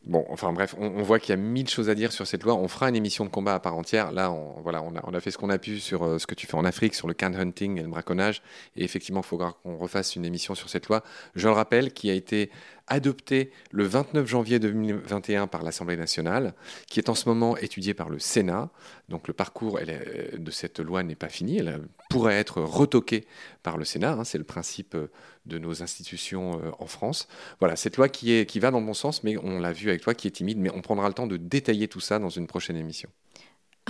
Bon, 0.08 0.24
enfin 0.30 0.54
bref, 0.54 0.74
on, 0.78 1.02
voit 1.02 1.18
qu'il 1.18 1.30
y 1.30 1.32
a 1.34 1.36
mille 1.36 1.68
choses 1.68 1.90
à 1.90 1.94
dire 1.94 2.12
sur 2.12 2.26
cette 2.26 2.42
loi. 2.42 2.54
On 2.54 2.66
fera 2.66 2.88
une 2.88 2.96
émission 2.96 3.26
de 3.26 3.30
combat 3.30 3.54
à 3.54 3.60
part 3.60 3.76
entière. 3.76 4.10
Là, 4.10 4.32
on, 4.32 4.58
voilà, 4.62 4.82
on 4.82 5.14
a, 5.14 5.20
fait 5.20 5.30
ce 5.30 5.36
qu'on 5.36 5.50
a 5.50 5.58
pu 5.58 5.80
sur 5.80 6.02
euh, 6.02 6.18
ce 6.18 6.26
que 6.26 6.34
tu 6.34 6.46
fais 6.46 6.54
en 6.54 6.64
Afrique, 6.64 6.94
sur 6.94 7.08
le 7.08 7.12
can 7.12 7.34
hunting 7.34 7.78
et 7.78 7.82
le 7.82 7.88
braconnage. 7.88 8.40
Et 8.74 8.84
effectivement, 8.84 9.20
il 9.20 9.26
faudra 9.26 9.58
qu'on 9.62 9.76
refasse 9.76 10.16
une 10.16 10.24
émission 10.24 10.54
sur 10.54 10.70
cette 10.70 10.88
loi. 10.88 11.04
Je 11.34 11.46
le 11.46 11.52
rappelle, 11.52 11.92
qui 11.92 12.08
a 12.08 12.14
été 12.14 12.50
adopté 12.88 13.50
le 13.70 13.84
29 13.84 14.26
janvier 14.26 14.58
2021 14.58 15.46
par 15.46 15.62
l'Assemblée 15.62 15.96
nationale, 15.96 16.54
qui 16.88 16.98
est 16.98 17.08
en 17.08 17.14
ce 17.14 17.28
moment 17.28 17.56
étudié 17.56 17.94
par 17.94 18.08
le 18.08 18.18
Sénat. 18.18 18.70
Donc 19.08 19.28
le 19.28 19.34
parcours 19.34 19.78
de 19.78 20.50
cette 20.50 20.80
loi 20.80 21.02
n'est 21.02 21.14
pas 21.14 21.28
fini, 21.28 21.58
elle 21.58 21.80
pourrait 22.10 22.38
être 22.38 22.60
retoquée 22.60 23.26
par 23.62 23.76
le 23.78 23.84
Sénat, 23.84 24.12
hein. 24.12 24.24
c'est 24.24 24.38
le 24.38 24.44
principe 24.44 24.96
de 25.48 25.58
nos 25.58 25.82
institutions 25.82 26.60
euh, 26.62 26.70
en 26.78 26.86
France. 26.86 27.28
Voilà, 27.58 27.74
cette 27.74 27.96
loi 27.96 28.08
qui, 28.08 28.44
qui 28.46 28.60
va 28.60 28.70
dans 28.70 28.80
le 28.80 28.86
bon 28.86 28.94
sens, 28.94 29.24
mais 29.24 29.36
on 29.42 29.58
l'a 29.58 29.72
vu 29.72 29.88
avec 29.88 30.02
toi, 30.02 30.14
qui 30.14 30.28
est 30.28 30.32
timide, 30.32 30.58
mais 30.58 30.70
on 30.70 30.82
prendra 30.82 31.08
le 31.08 31.14
temps 31.14 31.26
de 31.26 31.36
détailler 31.36 31.88
tout 31.88 32.00
ça 32.00 32.18
dans 32.18 32.28
une 32.28 32.46
prochaine 32.46 32.76
émission. 32.76 33.08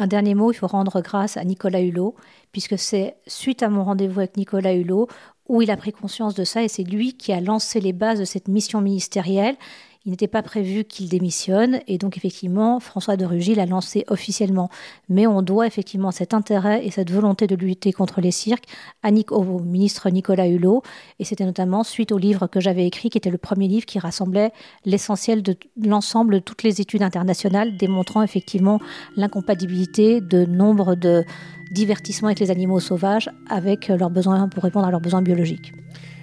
Un 0.00 0.06
dernier 0.06 0.36
mot, 0.36 0.52
il 0.52 0.54
faut 0.54 0.68
rendre 0.68 1.00
grâce 1.02 1.36
à 1.36 1.44
Nicolas 1.44 1.80
Hulot, 1.80 2.14
puisque 2.52 2.78
c'est 2.78 3.16
suite 3.26 3.64
à 3.64 3.68
mon 3.68 3.82
rendez-vous 3.82 4.20
avec 4.20 4.36
Nicolas 4.36 4.72
Hulot 4.72 5.08
où 5.48 5.62
il 5.62 5.70
a 5.70 5.76
pris 5.76 5.92
conscience 5.92 6.34
de 6.34 6.44
ça 6.44 6.62
et 6.62 6.68
c'est 6.68 6.84
lui 6.84 7.14
qui 7.14 7.32
a 7.32 7.40
lancé 7.40 7.80
les 7.80 7.92
bases 7.92 8.20
de 8.20 8.24
cette 8.24 8.48
mission 8.48 8.80
ministérielle. 8.80 9.56
Il 10.04 10.12
n'était 10.12 10.28
pas 10.28 10.42
prévu 10.42 10.84
qu'il 10.84 11.08
démissionne 11.08 11.80
et 11.86 11.98
donc 11.98 12.16
effectivement 12.16 12.80
François 12.80 13.18
de 13.18 13.26
Rugy 13.26 13.54
l'a 13.54 13.66
lancé 13.66 14.04
officiellement. 14.08 14.70
Mais 15.10 15.26
on 15.26 15.42
doit 15.42 15.66
effectivement 15.66 16.12
cet 16.12 16.32
intérêt 16.32 16.86
et 16.86 16.90
cette 16.90 17.10
volonté 17.10 17.46
de 17.46 17.54
lutter 17.54 17.92
contre 17.92 18.22
les 18.22 18.30
cirques 18.30 18.64
à 19.02 19.10
au 19.30 19.58
ministre 19.60 20.08
Nicolas 20.08 20.46
Hulot 20.46 20.82
et 21.18 21.24
c'était 21.24 21.44
notamment 21.44 21.82
suite 21.82 22.12
au 22.12 22.16
livre 22.16 22.46
que 22.46 22.60
j'avais 22.60 22.86
écrit 22.86 23.10
qui 23.10 23.18
était 23.18 23.28
le 23.28 23.38
premier 23.38 23.68
livre 23.68 23.84
qui 23.84 23.98
rassemblait 23.98 24.52
l'essentiel 24.86 25.42
de 25.42 25.56
l'ensemble 25.76 26.34
de 26.34 26.38
toutes 26.38 26.62
les 26.62 26.80
études 26.80 27.02
internationales 27.02 27.76
démontrant 27.76 28.22
effectivement 28.22 28.80
l'incompatibilité 29.16 30.20
de 30.20 30.46
nombre 30.46 30.94
de 30.94 31.24
divertissement 31.70 32.28
avec 32.28 32.40
les 32.40 32.50
animaux 32.50 32.80
sauvages 32.80 33.30
avec 33.48 33.88
leurs 33.88 34.10
besoins 34.10 34.48
pour 34.48 34.62
répondre 34.62 34.86
à 34.86 34.90
leurs 34.90 35.00
besoins 35.00 35.22
biologiques. 35.22 35.72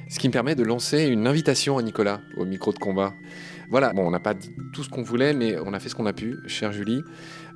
Ce 0.10 0.19
qui 0.19 0.27
me 0.27 0.34
permet 0.34 0.55
de 0.55 0.63
lancer 0.63 1.05
une 1.05 1.27
invitation 1.27 1.77
à 1.77 1.81
Nicolas 1.81 2.21
au 2.38 2.45
micro 2.45 2.71
de 2.71 2.77
combat. 2.77 3.13
Voilà, 3.69 3.91
bon, 3.93 4.05
on 4.05 4.12
n'a 4.12 4.19
pas 4.19 4.36
dit 4.36 4.51
tout 4.73 4.84
ce 4.84 4.89
qu'on 4.89 5.01
voulait, 5.01 5.34
mais 5.34 5.58
on 5.65 5.73
a 5.73 5.79
fait 5.79 5.89
ce 5.89 5.95
qu'on 5.95 6.05
a 6.05 6.13
pu, 6.13 6.38
chère 6.45 6.71
Julie. 6.71 7.03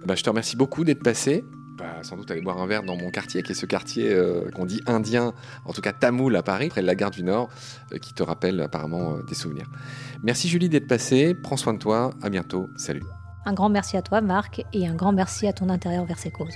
Bah, 0.05 0.15
je 0.15 0.23
te 0.23 0.29
remercie 0.29 0.55
beaucoup 0.55 0.83
d'être 0.83 1.03
passé. 1.03 1.43
Bah, 1.77 1.99
sans 2.01 2.17
doute 2.17 2.29
aller 2.29 2.41
boire 2.41 2.57
un 2.57 2.67
verre 2.67 2.83
dans 2.83 2.97
mon 2.97 3.09
quartier, 3.09 3.41
qui 3.41 3.53
est 3.53 3.55
ce 3.55 3.65
quartier 3.65 4.11
euh, 4.11 4.49
qu'on 4.51 4.65
dit 4.65 4.81
indien, 4.85 5.33
en 5.65 5.71
tout 5.71 5.79
cas 5.79 5.93
tamoul 5.93 6.35
à 6.35 6.43
Paris, 6.43 6.67
près 6.67 6.81
de 6.81 6.87
la 6.87 6.95
gare 6.95 7.11
du 7.11 7.23
Nord, 7.23 7.49
euh, 7.93 7.99
qui 7.99 8.13
te 8.13 8.21
rappelle 8.21 8.59
apparemment 8.59 9.13
euh, 9.13 9.23
des 9.23 9.35
souvenirs. 9.35 9.69
Merci 10.21 10.49
Julie 10.49 10.67
d'être 10.67 10.87
passée, 10.87 11.33
prends 11.41 11.55
soin 11.55 11.73
de 11.73 11.79
toi, 11.79 12.09
à 12.21 12.29
bientôt, 12.29 12.67
salut. 12.75 13.03
Un 13.45 13.53
grand 13.53 13.69
merci 13.69 13.95
à 13.95 14.01
toi 14.01 14.19
Marc, 14.19 14.61
et 14.73 14.87
un 14.87 14.95
grand 14.95 15.13
merci 15.13 15.47
à 15.47 15.53
ton 15.53 15.69
intérieur 15.69 16.03
vers 16.03 16.19
ces 16.19 16.31
causes. 16.31 16.55